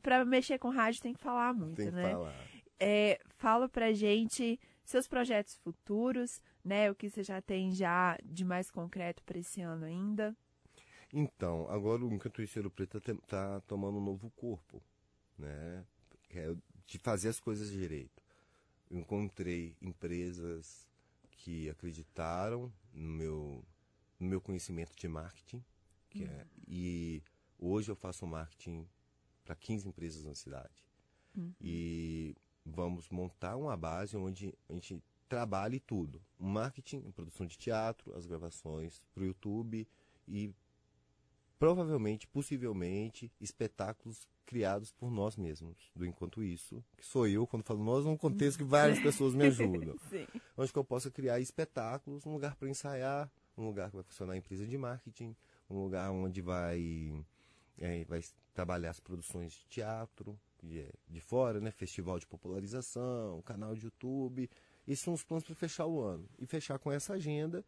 pra 0.00 0.24
mexer 0.24 0.60
com 0.60 0.68
rádio 0.68 1.02
tem 1.02 1.12
que 1.12 1.18
falar 1.18 1.52
muito, 1.52 1.74
tem 1.74 1.86
que 1.86 1.92
né? 1.96 2.12
Falar. 2.12 2.34
É, 2.78 3.18
fala 3.36 3.68
pra 3.68 3.92
gente 3.92 4.60
seus 4.84 5.08
projetos 5.08 5.56
futuros, 5.56 6.40
né? 6.64 6.88
O 6.88 6.94
que 6.94 7.10
você 7.10 7.24
já 7.24 7.42
tem 7.42 7.72
já 7.72 8.16
de 8.22 8.44
mais 8.44 8.70
concreto 8.70 9.24
para 9.24 9.38
esse 9.40 9.60
ano 9.60 9.86
ainda. 9.86 10.36
Então, 11.12 11.68
agora 11.68 12.04
o 12.04 12.14
Encanto 12.14 12.36
Terceiro 12.36 12.70
Preto 12.70 12.98
está 12.98 13.60
tomando 13.62 13.98
um 13.98 14.04
novo 14.04 14.30
corpo, 14.36 14.80
né? 15.36 15.84
Que 16.28 16.38
é 16.38 16.54
de 16.86 16.98
fazer 17.00 17.28
as 17.28 17.40
coisas 17.40 17.68
direito. 17.72 18.24
Eu 18.90 18.98
encontrei 18.98 19.76
empresas 19.80 20.86
que 21.30 21.68
acreditaram 21.68 22.72
no 22.92 23.08
meu, 23.08 23.64
no 24.18 24.28
meu 24.28 24.40
conhecimento 24.40 24.96
de 24.96 25.08
marketing. 25.08 25.64
Que 26.08 26.24
uhum. 26.24 26.30
é, 26.30 26.46
e 26.66 27.22
hoje 27.58 27.90
eu 27.90 27.96
faço 27.96 28.26
marketing 28.26 28.86
para 29.44 29.54
15 29.54 29.88
empresas 29.88 30.24
na 30.24 30.34
cidade. 30.34 30.84
Uhum. 31.36 31.52
E 31.60 32.34
vamos 32.64 33.08
montar 33.10 33.56
uma 33.56 33.76
base 33.76 34.16
onde 34.16 34.52
a 34.68 34.72
gente 34.72 35.02
trabalhe 35.28 35.80
tudo. 35.80 36.20
Marketing, 36.38 37.00
produção 37.12 37.46
de 37.46 37.56
teatro, 37.56 38.16
as 38.16 38.26
gravações 38.26 39.02
para 39.14 39.22
o 39.22 39.26
YouTube 39.26 39.86
e 40.26 40.54
provavelmente, 41.58 42.26
possivelmente, 42.26 43.32
espetáculos 43.40 44.28
criados 44.46 44.92
por 44.92 45.10
nós 45.10 45.36
mesmos. 45.36 45.90
Do 45.94 46.06
enquanto 46.06 46.42
isso, 46.42 46.82
que 46.96 47.04
sou 47.04 47.26
eu, 47.26 47.46
quando 47.46 47.64
falo 47.64 47.82
nós, 47.84 48.04
num 48.04 48.16
contexto 48.16 48.58
que 48.58 48.64
várias 48.64 48.98
pessoas 49.00 49.34
me 49.34 49.44
ajudam. 49.48 49.96
Onde 50.56 50.72
que 50.72 50.78
eu 50.78 50.84
possa 50.84 51.10
criar 51.10 51.40
espetáculos, 51.40 52.24
um 52.24 52.32
lugar 52.32 52.54
para 52.54 52.68
ensaiar, 52.68 53.30
um 53.58 53.66
lugar 53.66 53.90
que 53.90 53.96
vai 53.96 54.04
funcionar 54.04 54.34
a 54.34 54.36
empresa 54.36 54.66
de 54.66 54.78
marketing, 54.78 55.34
um 55.68 55.82
lugar 55.82 56.10
onde 56.10 56.40
vai, 56.40 57.12
é, 57.78 58.04
vai 58.04 58.22
trabalhar 58.54 58.90
as 58.90 59.00
produções 59.00 59.52
de 59.52 59.66
teatro, 59.66 60.38
de, 60.62 60.88
de 61.08 61.20
fora, 61.20 61.60
né? 61.60 61.70
Festival 61.70 62.18
de 62.18 62.26
popularização, 62.26 63.42
canal 63.42 63.74
de 63.74 63.84
YouTube. 63.84 64.48
Esses 64.86 65.04
são 65.04 65.14
os 65.14 65.24
planos 65.24 65.44
para 65.44 65.54
fechar 65.54 65.86
o 65.86 66.00
ano. 66.00 66.28
E 66.38 66.46
fechar 66.46 66.78
com 66.78 66.92
essa 66.92 67.14
agenda. 67.14 67.64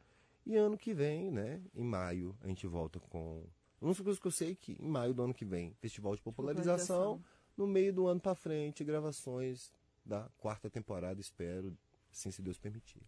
E 0.47 0.57
ano 0.57 0.79
que 0.79 0.95
vem, 0.95 1.31
né? 1.31 1.61
Em 1.75 1.85
maio, 1.85 2.37
a 2.41 2.49
gente 2.49 2.67
volta 2.67 3.01
com 3.01 3.45
a 3.81 3.87
única 3.87 4.03
coisa 4.03 4.21
que 4.21 4.27
eu 4.27 4.33
sei 4.33 4.53
é 4.53 4.55
que 4.55 4.77
em 4.81 4.89
maio 4.89 5.15
do 5.15 5.23
ano 5.23 5.35
que 5.35 5.45
vem, 5.45 5.73
festival 5.75 6.15
de 6.15 6.23
popularização, 6.23 7.19
popularização. 7.19 7.25
no 7.57 7.67
meio 7.67 7.93
do 7.93 8.07
ano 8.07 8.21
para 8.21 8.35
frente, 8.35 8.85
gravações 8.85 9.73
da 10.05 10.29
quarta 10.39 10.69
temporada, 10.71 11.21
espero, 11.21 11.77
assim 12.11 12.31
se 12.31 12.43
Deus 12.43 12.59
permitir. 12.59 13.03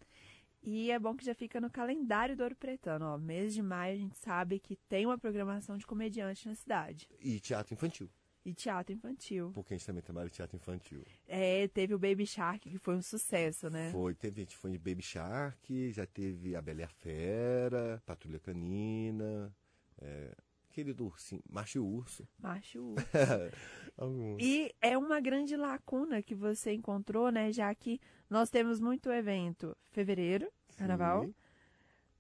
E 0.63 0.91
é 0.91 0.99
bom 0.99 1.17
que 1.17 1.25
já 1.25 1.35
fica 1.35 1.61
no 1.61 1.71
calendário 1.71 2.37
do 2.37 2.43
Ouro 2.43 2.55
Pretano, 2.55 3.07
ó. 3.07 3.19
Mês 3.19 3.55
de 3.55 3.63
maio 3.63 3.95
a 3.95 3.99
gente 3.99 4.19
sabe 4.19 4.59
que 4.59 4.77
tem 4.77 5.07
uma 5.07 5.17
programação 5.17 5.79
de 5.79 5.87
comediante 5.87 6.47
na 6.47 6.55
cidade. 6.55 7.09
E 7.19 7.41
teatro 7.41 7.73
infantil. 7.73 8.11
E 8.45 8.55
teatro 8.55 8.95
infantil. 8.95 9.51
Porque 9.53 9.73
a 9.73 9.77
gente 9.77 9.87
também 9.87 10.03
trabalha 10.03 10.29
teatro 10.29 10.57
infantil. 10.57 11.03
É, 11.27 11.67
teve 11.69 11.95
o 11.95 11.99
Baby 11.99 12.27
Shark, 12.27 12.69
que 12.69 12.79
foi 12.79 12.97
um 12.97 13.03
sucesso, 13.03 13.71
né? 13.71 13.91
Foi, 13.91 14.15
teve, 14.15 14.43
a 14.43 14.45
gente 14.45 14.57
foi 14.57 14.73
de 14.73 14.79
Baby 14.79 15.03
Shark, 15.03 15.93
já 15.93 16.07
teve 16.07 16.55
a 16.55 16.61
Bela 16.61 16.81
e 16.81 16.85
a 16.85 16.89
Fera, 16.89 18.03
Patrulha 18.05 18.39
Canina, 18.39 19.55
é, 19.99 20.35
Querido 20.71 21.05
ursinho, 21.05 21.43
macho 21.51 21.85
urso. 21.85 22.29
Macho 22.39 22.81
urso. 22.81 23.07
e 24.39 24.73
é 24.81 24.97
uma 24.97 25.21
grande 25.21 25.57
lacuna 25.57 26.23
que 26.23 26.35
você 26.35 26.73
encontrou, 26.73 27.31
né? 27.31 27.53
Já 27.53 27.75
que 27.75 28.01
nós 28.29 28.51
temos 28.51 28.79
muito 28.79 29.11
evento. 29.11 29.77
Fevereiro, 29.91 30.49
carnaval. 30.77 31.25
Sim. 31.25 31.35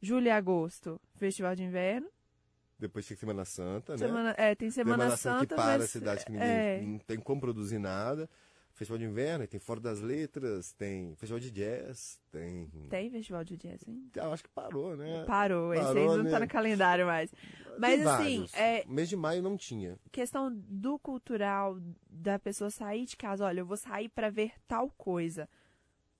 Julho 0.02 0.26
e 0.26 0.30
agosto, 0.30 1.00
festival 1.16 1.54
de 1.54 1.62
inverno. 1.62 2.08
Depois 2.78 3.06
tem 3.06 3.16
Semana 3.16 3.44
Santa, 3.44 3.92
né? 3.92 3.98
Semana, 3.98 4.34
é, 4.38 4.54
tem 4.54 4.70
Semana, 4.70 5.10
Semana 5.10 5.16
Santa, 5.16 5.46
que 5.46 5.54
para 5.54 5.64
mas, 5.64 5.82
a 5.82 5.86
cidade 5.86 6.24
que 6.24 6.32
ninguém 6.32 6.48
é... 6.48 6.80
não 6.80 6.98
tem 6.98 7.18
como 7.18 7.40
produzir 7.40 7.78
nada. 7.78 8.28
Festival 8.80 8.96
de 8.96 9.04
inverno, 9.04 9.46
tem 9.46 9.60
Fora 9.60 9.78
das 9.78 10.00
Letras, 10.00 10.72
tem 10.72 11.14
Festival 11.16 11.38
de 11.38 11.50
Jazz, 11.50 12.18
tem. 12.32 12.66
Tem 12.88 13.10
Festival 13.10 13.44
de 13.44 13.54
Jazz, 13.58 13.86
hein? 13.86 14.10
Eu 14.16 14.32
acho 14.32 14.42
que 14.42 14.48
parou, 14.48 14.96
né? 14.96 15.22
Parou, 15.26 15.74
esse 15.74 15.86
aí 15.86 16.06
não 16.06 16.22
né? 16.22 16.30
tá 16.30 16.40
no 16.40 16.48
calendário 16.48 17.04
mais. 17.04 17.30
Mas 17.78 18.06
assim. 18.06 18.46
É... 18.54 18.82
Mês 18.86 19.10
de 19.10 19.16
maio 19.16 19.42
não 19.42 19.54
tinha. 19.54 19.98
Questão 20.10 20.50
do 20.50 20.98
cultural, 20.98 21.78
da 22.08 22.38
pessoa 22.38 22.70
sair 22.70 23.04
de 23.04 23.18
casa, 23.18 23.44
olha, 23.44 23.60
eu 23.60 23.66
vou 23.66 23.76
sair 23.76 24.08
para 24.08 24.30
ver 24.30 24.54
tal 24.66 24.88
coisa. 24.96 25.46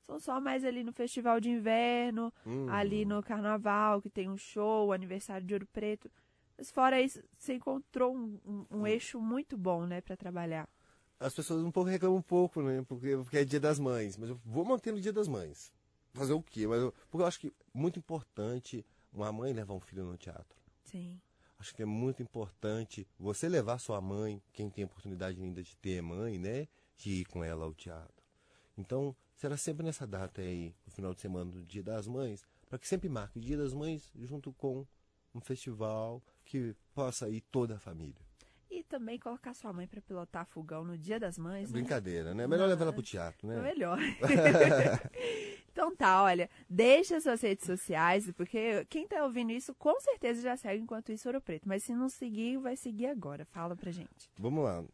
São 0.05 0.21
só 0.21 0.39
mais 0.39 0.63
ali 0.63 0.85
no 0.85 0.93
Festival 0.93 1.41
de 1.41 1.49
Inverno, 1.49 2.31
hum. 2.45 2.69
ali 2.69 3.07
no 3.07 3.23
Carnaval, 3.23 4.03
que 4.03 4.11
tem 4.11 4.29
um 4.29 4.37
show, 4.37 4.93
aniversário 4.93 5.47
de 5.47 5.55
Ouro 5.55 5.67
Preto. 5.73 6.11
Mas 6.59 6.71
fora 6.71 7.01
isso, 7.01 7.23
você 7.39 7.55
encontrou 7.55 8.15
um, 8.15 8.39
um, 8.45 8.67
um 8.81 8.87
eixo 8.87 9.19
muito 9.19 9.57
bom, 9.57 9.87
né, 9.87 10.03
para 10.03 10.15
trabalhar 10.15 10.69
as 11.21 11.35
pessoas 11.35 11.63
um 11.63 11.71
pouco 11.71 11.91
reclamam 11.91 12.17
um 12.19 12.23
pouco, 12.23 12.63
né? 12.63 12.83
Porque, 12.89 13.15
porque 13.19 13.37
é 13.37 13.45
dia 13.45 13.61
das 13.61 13.79
mães. 13.79 14.17
Mas 14.17 14.31
eu 14.31 14.41
vou 14.45 14.65
manter 14.65 14.93
no 14.93 15.01
dia 15.01 15.13
das 15.13 15.29
mães. 15.29 15.71
Fazer 16.15 16.33
o 16.33 16.43
quê? 16.43 16.67
Mas 16.67 16.81
eu, 16.81 16.93
porque 17.11 17.23
eu 17.23 17.27
acho 17.27 17.39
que 17.39 17.53
muito 17.73 17.99
importante 17.99 18.85
uma 19.13 19.31
mãe 19.31 19.53
levar 19.53 19.75
um 19.75 19.81
filho 19.81 20.05
no 20.05 20.17
teatro. 20.17 20.59
Sim. 20.83 21.21
Acho 21.59 21.75
que 21.75 21.83
é 21.83 21.87
muito 21.87 22.23
importante 22.23 23.07
você 23.19 23.47
levar 23.47 23.79
sua 23.79 24.01
mãe, 24.01 24.43
quem 24.51 24.71
tem 24.71 24.83
a 24.83 24.87
oportunidade 24.87 25.41
ainda 25.41 25.63
de 25.63 25.77
ter 25.77 26.01
mãe, 26.01 26.39
né? 26.39 26.67
De 26.97 27.21
ir 27.21 27.27
com 27.27 27.45
ela 27.45 27.67
ao 27.67 27.75
teatro. 27.75 28.25
Então, 28.79 29.15
será 29.37 29.59
sempre 29.59 29.85
nessa 29.85 30.07
data 30.07 30.41
aí, 30.41 30.75
no 30.87 30.93
final 30.93 31.15
de 31.15 31.21
semana 31.21 31.51
do 31.51 31.63
Dia 31.63 31.83
das 31.83 32.07
Mães, 32.07 32.47
para 32.67 32.79
que 32.79 32.89
sempre 32.89 33.11
marque 33.11 33.39
o 33.39 33.43
Dia 33.43 33.59
das 33.59 33.75
Mães 33.75 34.11
junto 34.15 34.55
com 34.55 34.87
um 35.35 35.41
festival 35.41 36.23
que 36.45 36.75
possa 36.95 37.29
ir 37.29 37.43
toda 37.43 37.77
a 37.77 37.79
família. 37.79 38.30
Também 38.91 39.21
colocar 39.21 39.55
sua 39.55 39.73
mãe 39.73 39.87
para 39.87 40.01
pilotar 40.01 40.45
fogão 40.45 40.85
no 40.85 40.99
Dia 40.99 41.21
das 41.21 41.39
Mães. 41.39 41.69
É 41.69 41.73
brincadeira, 41.73 42.35
né? 42.35 42.45
Melhor 42.45 42.69
levar 42.69 42.83
ela 42.83 42.93
pro 42.93 43.05
teatro, 43.05 43.47
né? 43.47 43.57
É 43.57 43.63
melhor. 43.63 44.01
então 45.71 45.95
tá, 45.95 46.25
olha, 46.25 46.51
deixa 46.69 47.21
suas 47.21 47.41
redes 47.41 47.65
sociais, 47.65 48.29
porque 48.33 48.85
quem 48.87 49.07
tá 49.07 49.25
ouvindo 49.25 49.53
isso 49.53 49.73
com 49.77 49.99
certeza 50.01 50.43
já 50.43 50.57
segue 50.57 50.83
enquanto 50.83 51.13
isso 51.13 51.29
Ouro 51.29 51.41
Preto. 51.41 51.69
Mas 51.69 51.85
se 51.85 51.95
não 51.95 52.09
seguir, 52.09 52.59
vai 52.59 52.77
seguir 52.77 53.07
agora. 53.07 53.45
Fala 53.45 53.77
pra 53.77 53.93
gente. 53.93 54.29
Vamos 54.37 54.65
lá. 54.65 54.85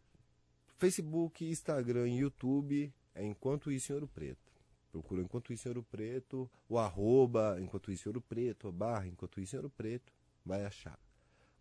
Facebook, 0.76 1.42
Instagram, 1.48 2.06
YouTube 2.06 2.92
é 3.14 3.24
Enquanto 3.24 3.72
Isso 3.72 3.92
em 3.92 3.94
Ouro 3.94 4.08
Preto. 4.08 4.52
Procura 4.92 5.22
Enquanto 5.22 5.54
Isso 5.54 5.66
em 5.66 5.70
Ouro 5.70 5.82
Preto, 5.82 6.50
o 6.68 6.78
arroba 6.78 7.56
Enquanto 7.58 7.90
Isso 7.90 8.06
em 8.06 8.10
Ouro 8.10 8.20
Preto, 8.20 8.68
a 8.68 8.72
barra 8.72 9.06
Enquanto 9.06 9.40
Isso 9.40 9.56
em 9.56 9.58
Ouro 9.58 9.70
Preto, 9.70 10.12
vai 10.44 10.66
achar. 10.66 10.98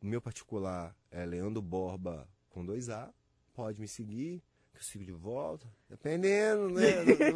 O 0.06 0.08
meu 0.08 0.22
particular 0.22 0.96
é 1.10 1.26
Leandro 1.26 1.64
Borba 1.64 2.30
com 2.52 2.64
dois 2.64 2.90
A. 2.90 3.12
Pode 3.56 3.82
me 3.82 3.88
seguir, 3.88 4.44
que 4.72 4.78
eu 4.78 4.84
sigo 4.84 5.04
de 5.04 5.12
volta. 5.12 5.68
Dependendo, 5.90 6.70
né? 6.70 6.84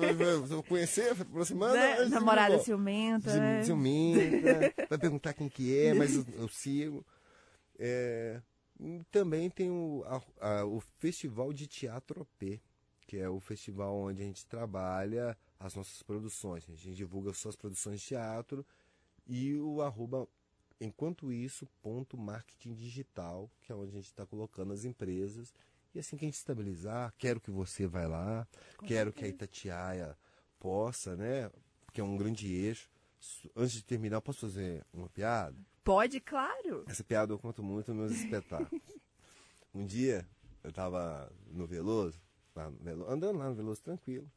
Eu 0.51 0.62
conhecer, 0.62 1.19
aproximando. 1.19 1.73
Né? 1.73 2.05
Namorada 2.05 2.60
ciumenta. 2.60 3.36
Né? 3.36 3.63
Ciumenta. 3.63 4.71
Vai 4.88 4.99
perguntar 4.99 5.34
quem 5.34 5.49
que 5.49 5.75
é, 5.75 5.95
mas 5.95 6.13
eu, 6.15 6.23
eu 6.38 6.47
sigo. 6.47 7.03
É, 7.79 8.39
também 9.10 9.49
tem 9.49 9.71
o, 9.71 10.03
a, 10.05 10.60
a, 10.60 10.65
o 10.65 10.79
Festival 10.99 11.51
de 11.51 11.65
Teatro 11.65 12.23
P, 12.38 12.62
que 13.08 13.17
é 13.17 13.27
o 13.27 13.39
festival 13.39 13.97
onde 13.97 14.21
a 14.21 14.25
gente 14.25 14.45
trabalha 14.45 15.36
as 15.60 15.73
nossas 15.73 16.03
produções. 16.03 16.69
A 16.69 16.75
gente 16.75 16.93
divulga 16.93 17.34
suas 17.34 17.55
produções 17.55 17.99
de 17.99 18.10
teatro 18.10 18.63
e 19.25 19.58
o 19.58 19.82
arroba 19.82 20.27
Enquanto 20.80 21.32
isso, 21.32 21.68
ponto 21.82 22.18
marketing 22.18 22.74
digital, 22.74 23.52
que 23.62 23.72
é 23.72 23.76
onde 23.76 23.92
a 23.92 23.96
gente 23.96 24.06
está 24.06 24.26
colocando 24.26 24.72
as 24.72 24.86
empresas. 24.86 25.54
E 25.94 26.00
assim 26.00 26.15
que 26.15 26.24
a 26.24 26.28
gente 26.28 26.38
estabilizar, 26.38 27.13
quero 27.18 27.42
que 27.42 27.52
você 27.52 27.86
vá 27.86 28.08
lá, 28.08 28.48
Com 28.78 28.86
quero 28.86 29.12
certeza. 29.12 29.13
que 29.13 29.26
a 29.26 29.28
Itatiaia 29.28 30.18
possa, 30.60 31.15
né? 31.15 31.52
Que 31.92 32.00
é 32.00 32.04
um 32.04 32.15
grande 32.15 32.54
eixo. 32.54 32.89
Antes 33.56 33.74
de 33.74 33.84
terminar, 33.84 34.22
posso 34.22 34.42
fazer 34.42 34.86
uma 34.94 35.10
piada? 35.10 35.58
Pode, 35.84 36.20
claro. 36.22 36.86
Essa 36.88 37.04
piada 37.04 37.34
eu 37.34 37.39
conto 37.39 37.62
muito 37.63 37.94
nos 37.94 38.12
meus 38.12 38.22
espetáculos. 38.24 38.82
um 39.74 39.86
dia, 39.86 40.26
eu 40.63 40.70
estava 40.70 41.30
no 41.48 41.65
Veloso, 41.65 42.22
lá 42.56 42.70
no 42.70 42.78
Veloso, 42.78 43.12
andando 43.12 43.39
lá 43.39 43.50
no 43.50 43.56
Veloso 43.56 43.82
tranquilo. 43.82 44.32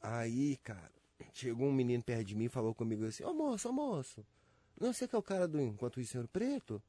Aí, 0.00 0.58
cara, 0.58 0.92
chegou 1.32 1.66
um 1.66 1.72
menino 1.72 2.02
perto 2.02 2.24
de 2.24 2.34
mim 2.34 2.44
e 2.44 2.48
falou 2.48 2.74
comigo 2.74 3.04
assim: 3.06 3.24
Ô 3.24 3.30
oh, 3.30 3.34
moço, 3.34 3.66
ô 3.66 3.70
oh, 3.70 3.74
moço, 3.74 4.26
não, 4.80 4.92
você 4.92 5.06
que 5.06 5.14
é 5.14 5.18
o 5.18 5.22
cara 5.22 5.46
do 5.46 5.60
Enquanto 5.60 6.00
Isso 6.00 6.12
Senhor 6.12 6.26
Preto? 6.28 6.82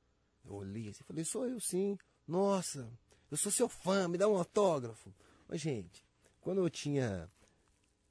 Eu 0.43 0.53
olhei 0.55 0.89
assim 0.89 1.03
falei, 1.03 1.23
sou 1.23 1.47
eu 1.47 1.59
sim. 1.59 1.97
Nossa, 2.27 2.87
eu 3.29 3.37
sou 3.37 3.51
seu 3.51 3.69
fã, 3.69 4.07
me 4.07 4.17
dá 4.17 4.27
um 4.27 4.37
autógrafo. 4.37 5.13
Mas, 5.47 5.61
gente, 5.61 6.03
quando 6.41 6.61
eu 6.61 6.69
tinha, 6.69 7.29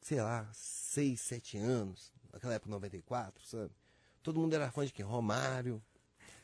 sei 0.00 0.20
lá, 0.20 0.48
6, 0.52 1.20
7 1.20 1.58
anos, 1.58 2.12
naquela 2.32 2.54
época 2.54 2.70
94, 2.70 3.44
sabe? 3.46 3.72
Todo 4.22 4.40
mundo 4.40 4.54
era 4.54 4.70
fã 4.70 4.86
de 4.86 4.92
quem? 4.92 5.04
Romário, 5.04 5.82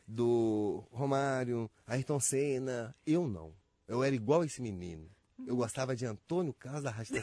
do 0.06 0.84
Romário, 0.90 1.70
Ayrton 1.86 2.20
Senna. 2.20 2.94
Eu 3.06 3.26
não. 3.26 3.54
Eu 3.86 4.02
era 4.02 4.14
igual 4.14 4.44
esse 4.44 4.60
menino. 4.60 5.10
Eu 5.46 5.56
gostava 5.56 5.96
de 5.96 6.04
Antônio 6.04 6.52
Carlos 6.52 6.82
da 6.82 6.90
Rádio. 6.90 7.14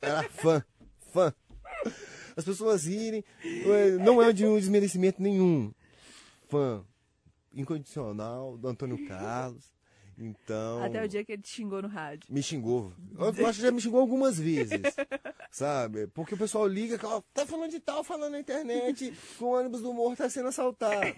Era 0.00 0.28
fã, 0.30 0.64
fã 1.12 1.34
as 2.36 2.44
pessoas 2.44 2.86
irem. 2.86 3.24
Não 4.04 4.22
é 4.22 4.32
de 4.32 4.46
um 4.46 4.58
desmerecimento 4.58 5.22
nenhum. 5.22 5.72
Fã 6.48 6.84
incondicional 7.52 8.56
do 8.56 8.68
Antônio 8.68 9.06
Carlos. 9.06 9.70
Então. 10.16 10.82
Até 10.82 11.02
o 11.02 11.08
dia 11.08 11.24
que 11.24 11.32
ele 11.32 11.42
te 11.42 11.48
xingou 11.48 11.80
no 11.80 11.88
rádio. 11.88 12.32
Me 12.32 12.42
xingou. 12.42 12.92
Eu 13.18 13.46
acho 13.46 13.58
que 13.58 13.64
já 13.64 13.72
me 13.72 13.80
xingou 13.80 14.00
algumas 14.00 14.38
vezes. 14.38 14.80
sabe? 15.50 16.06
Porque 16.08 16.34
o 16.34 16.38
pessoal 16.38 16.66
liga, 16.66 16.98
tá 17.32 17.46
falando 17.46 17.70
de 17.70 17.80
tal, 17.80 18.04
falando 18.04 18.32
na 18.32 18.40
internet, 18.40 19.10
que 19.10 19.44
o 19.44 19.48
ônibus 19.48 19.80
do 19.80 19.94
morro 19.94 20.14
tá 20.14 20.28
sendo 20.28 20.48
assaltado. 20.48 21.14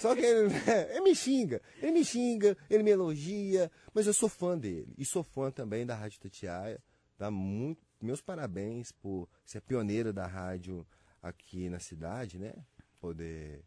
Só 0.00 0.14
que 0.14 0.20
ele, 0.20 0.52
ele 0.90 1.00
me 1.00 1.14
xinga. 1.14 1.62
Ele 1.80 1.92
me 1.92 2.04
xinga, 2.04 2.56
ele 2.68 2.82
me 2.82 2.90
elogia, 2.90 3.70
mas 3.94 4.06
eu 4.06 4.12
sou 4.12 4.28
fã 4.28 4.58
dele. 4.58 4.92
E 4.98 5.04
sou 5.04 5.22
fã 5.22 5.50
também 5.50 5.86
da 5.86 5.94
Rádio 5.94 6.20
Tatiaia. 6.20 6.82
Dá 7.16 7.30
muito, 7.30 7.80
meus 8.04 8.20
parabéns 8.20 8.92
por 8.92 9.28
ser 9.44 9.60
pioneira 9.62 10.12
da 10.12 10.26
rádio 10.26 10.86
aqui 11.22 11.68
na 11.68 11.78
cidade, 11.78 12.38
né? 12.38 12.52
Poder 13.00 13.64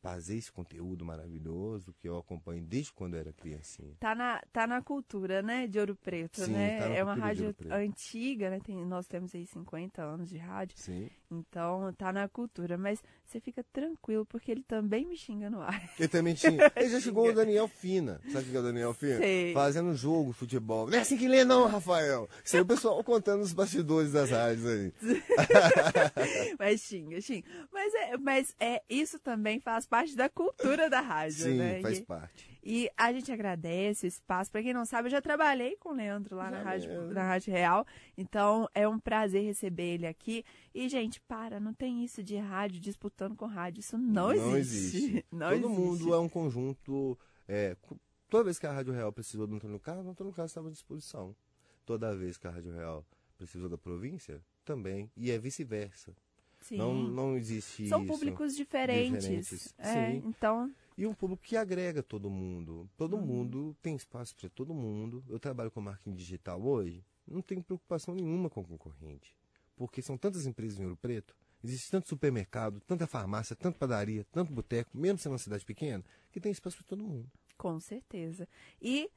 fazer 0.00 0.36
esse 0.36 0.50
conteúdo 0.50 1.04
maravilhoso 1.04 1.94
que 1.98 2.08
eu 2.08 2.18
acompanho 2.18 2.62
desde 2.62 2.92
quando 2.92 3.14
eu 3.14 3.20
era 3.20 3.32
criancinha. 3.32 3.96
Tá 3.98 4.14
na, 4.14 4.40
tá 4.52 4.66
na 4.66 4.80
cultura, 4.80 5.42
né, 5.42 5.66
de 5.66 5.78
Ouro 5.78 5.96
Preto, 5.96 6.44
Sim, 6.44 6.52
né? 6.52 6.78
Tá 6.78 6.88
é 6.88 7.02
uma 7.02 7.14
rádio 7.14 7.54
antiga, 7.70 8.50
né? 8.50 8.60
Tem, 8.60 8.76
nós 8.84 9.06
temos 9.06 9.34
aí 9.34 9.46
50 9.46 10.02
anos 10.02 10.28
de 10.28 10.38
rádio. 10.38 10.76
Sim. 10.78 11.10
Então 11.30 11.92
tá 11.92 12.12
na 12.12 12.26
cultura, 12.28 12.78
mas 12.78 13.02
você 13.24 13.38
fica 13.40 13.62
tranquilo 13.72 14.24
porque 14.24 14.50
ele 14.50 14.62
também 14.62 15.04
me 15.04 15.16
xinga 15.16 15.50
no 15.50 15.60
ar. 15.60 15.90
Ele 15.98 16.08
também 16.08 16.34
xinga. 16.36 16.72
Ele 16.74 16.88
já 16.88 17.00
chegou 17.00 17.28
o 17.28 17.34
Daniel 17.34 17.68
Fina. 17.68 18.20
Sabe 18.32 18.46
o 18.46 18.50
que 18.50 18.56
é 18.56 18.60
o 18.60 18.62
Daniel 18.62 18.94
Fina? 18.94 19.18
Sei. 19.18 19.52
Fazendo 19.52 19.94
jogo, 19.94 20.32
futebol. 20.32 20.88
Não 20.88 20.96
é 20.96 21.00
assim 21.00 21.18
que 21.18 21.28
lê 21.28 21.44
não, 21.44 21.66
Rafael. 21.66 22.28
Isso 22.42 22.56
aí 22.56 22.62
o 22.62 22.66
pessoal 22.66 23.02
contando 23.04 23.42
os 23.42 23.52
bastidores 23.52 24.12
das 24.12 24.30
rádios 24.30 24.66
aí. 24.66 24.92
mas 26.58 26.80
xinga, 26.80 27.20
xinga. 27.20 27.46
Mas 27.70 27.94
é, 27.94 28.16
mas 28.16 28.54
é 28.58 28.82
isso 28.88 29.18
também 29.18 29.60
faz 29.60 29.86
parte 29.88 30.14
da 30.14 30.28
cultura 30.28 30.88
da 30.88 31.00
rádio, 31.00 31.44
Sim, 31.44 31.58
né? 31.58 31.80
Faz 31.80 32.00
parte. 32.00 32.58
E 32.62 32.90
a 32.96 33.12
gente 33.12 33.32
agradece 33.32 34.06
o 34.06 34.08
espaço. 34.08 34.50
Para 34.50 34.62
quem 34.62 34.74
não 34.74 34.84
sabe, 34.84 35.06
eu 35.06 35.10
já 35.12 35.22
trabalhei 35.22 35.76
com 35.76 35.90
o 35.90 35.94
Leandro 35.94 36.36
lá 36.36 36.50
na 36.50 36.62
rádio, 36.62 37.12
na 37.12 37.22
rádio 37.22 37.52
Real. 37.52 37.86
Então 38.16 38.68
é 38.74 38.86
um 38.86 38.98
prazer 38.98 39.42
receber 39.42 39.94
ele 39.94 40.06
aqui. 40.06 40.44
E, 40.74 40.88
gente, 40.88 41.20
para, 41.22 41.58
não 41.58 41.72
tem 41.72 42.04
isso 42.04 42.22
de 42.22 42.36
rádio 42.36 42.80
disputando 42.80 43.34
com 43.34 43.46
rádio. 43.46 43.80
Isso 43.80 43.96
não, 43.96 44.34
não 44.34 44.56
existe. 44.56 44.96
existe. 44.96 45.26
Não 45.32 45.50
Todo 45.50 45.66
existe. 45.66 45.80
mundo 45.80 46.14
é 46.14 46.18
um 46.18 46.28
conjunto. 46.28 47.18
É, 47.46 47.76
toda 48.28 48.44
vez 48.44 48.58
que 48.58 48.66
a 48.66 48.72
Rádio 48.72 48.92
Real 48.92 49.12
precisou 49.12 49.46
do 49.46 49.56
Antônio 49.56 49.80
Carlos, 49.80 50.06
o 50.06 50.10
Antônio 50.10 50.32
Carlos 50.32 50.50
estava 50.50 50.68
à 50.68 50.70
disposição. 50.70 51.34
Toda 51.86 52.14
vez 52.14 52.36
que 52.36 52.46
a 52.46 52.50
Rádio 52.50 52.72
Real 52.72 53.06
precisou 53.38 53.68
da 53.68 53.78
província, 53.78 54.42
também. 54.64 55.10
E 55.16 55.30
é 55.30 55.38
vice-versa. 55.38 56.14
Não, 56.76 56.94
não 56.94 57.36
existe 57.36 57.88
São 57.88 58.02
isso. 58.02 58.12
públicos 58.12 58.56
diferentes. 58.56 59.22
diferentes. 59.22 59.74
É, 59.78 60.12
Sim. 60.12 60.22
Então. 60.26 60.72
E 60.96 61.06
um 61.06 61.14
público 61.14 61.42
que 61.42 61.56
agrega 61.56 62.02
todo 62.02 62.28
mundo. 62.28 62.88
Todo 62.96 63.16
uhum. 63.16 63.24
mundo 63.24 63.76
tem 63.80 63.94
espaço 63.94 64.34
para 64.34 64.48
todo 64.48 64.74
mundo. 64.74 65.24
Eu 65.28 65.38
trabalho 65.38 65.70
com 65.70 65.80
marketing 65.80 66.14
digital 66.14 66.60
hoje, 66.60 67.04
não 67.26 67.40
tenho 67.40 67.62
preocupação 67.62 68.14
nenhuma 68.14 68.50
com 68.50 68.60
o 68.60 68.64
concorrente. 68.64 69.36
Porque 69.76 70.02
são 70.02 70.18
tantas 70.18 70.44
empresas 70.44 70.80
em 70.80 70.84
Ouro 70.84 70.96
Preto, 70.96 71.36
existe 71.62 71.90
tanto 71.90 72.08
supermercado, 72.08 72.80
tanta 72.80 73.06
farmácia, 73.06 73.54
tanta 73.54 73.78
padaria, 73.78 74.24
tanto 74.32 74.52
boteco, 74.52 74.90
mesmo 74.96 75.18
sendo 75.18 75.32
uma 75.32 75.38
cidade 75.38 75.64
pequena, 75.64 76.04
que 76.32 76.40
tem 76.40 76.50
espaço 76.50 76.78
para 76.78 76.86
todo 76.86 77.04
mundo. 77.04 77.30
Com 77.56 77.78
certeza. 77.78 78.48
E 78.82 79.08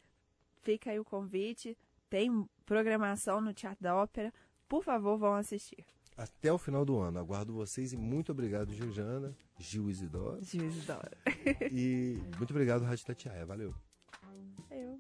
fica 0.62 0.92
aí 0.92 1.00
o 1.00 1.06
convite, 1.06 1.76
tem 2.10 2.48
programação 2.66 3.42
no 3.42 3.54
Teatro 3.54 3.82
da 3.82 3.96
Ópera. 3.96 4.32
Por 4.68 4.84
favor, 4.84 5.18
vão 5.18 5.34
assistir 5.34 5.84
até 6.18 6.52
o 6.52 6.58
final 6.58 6.86
do 6.86 7.00
ano. 7.00 7.20
Aguardo 7.20 7.54
vocês 7.54 7.94
e 7.94 7.98
muito 7.98 8.32
obrigado, 8.32 8.74
Georgiana, 8.74 9.36
Gil 9.60 9.90
Isidoro. 9.90 10.44
Gil 10.44 10.66
Isidoro. 10.66 11.12
e 11.72 12.22
muito 12.38 12.52
obrigado, 12.52 12.84
Rádio 12.84 13.06
Tatiaia. 13.06 13.46
Valeu. 13.46 13.74
Eu. 14.70 15.00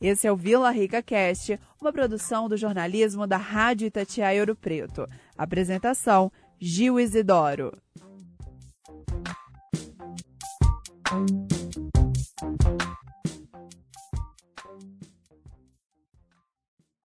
Esse 0.00 0.26
é 0.26 0.32
o 0.32 0.36
Vila 0.36 0.70
Rica 0.70 1.02
Cast, 1.02 1.58
uma 1.80 1.92
produção 1.92 2.48
do 2.48 2.56
jornalismo 2.56 3.26
da 3.26 3.36
Rádio 3.36 3.86
Itatiaia 3.86 4.40
Ouro 4.40 4.54
Preto. 4.54 5.08
Apresentação: 5.36 6.30
Gil 6.60 7.00
Isidoro. 7.00 7.72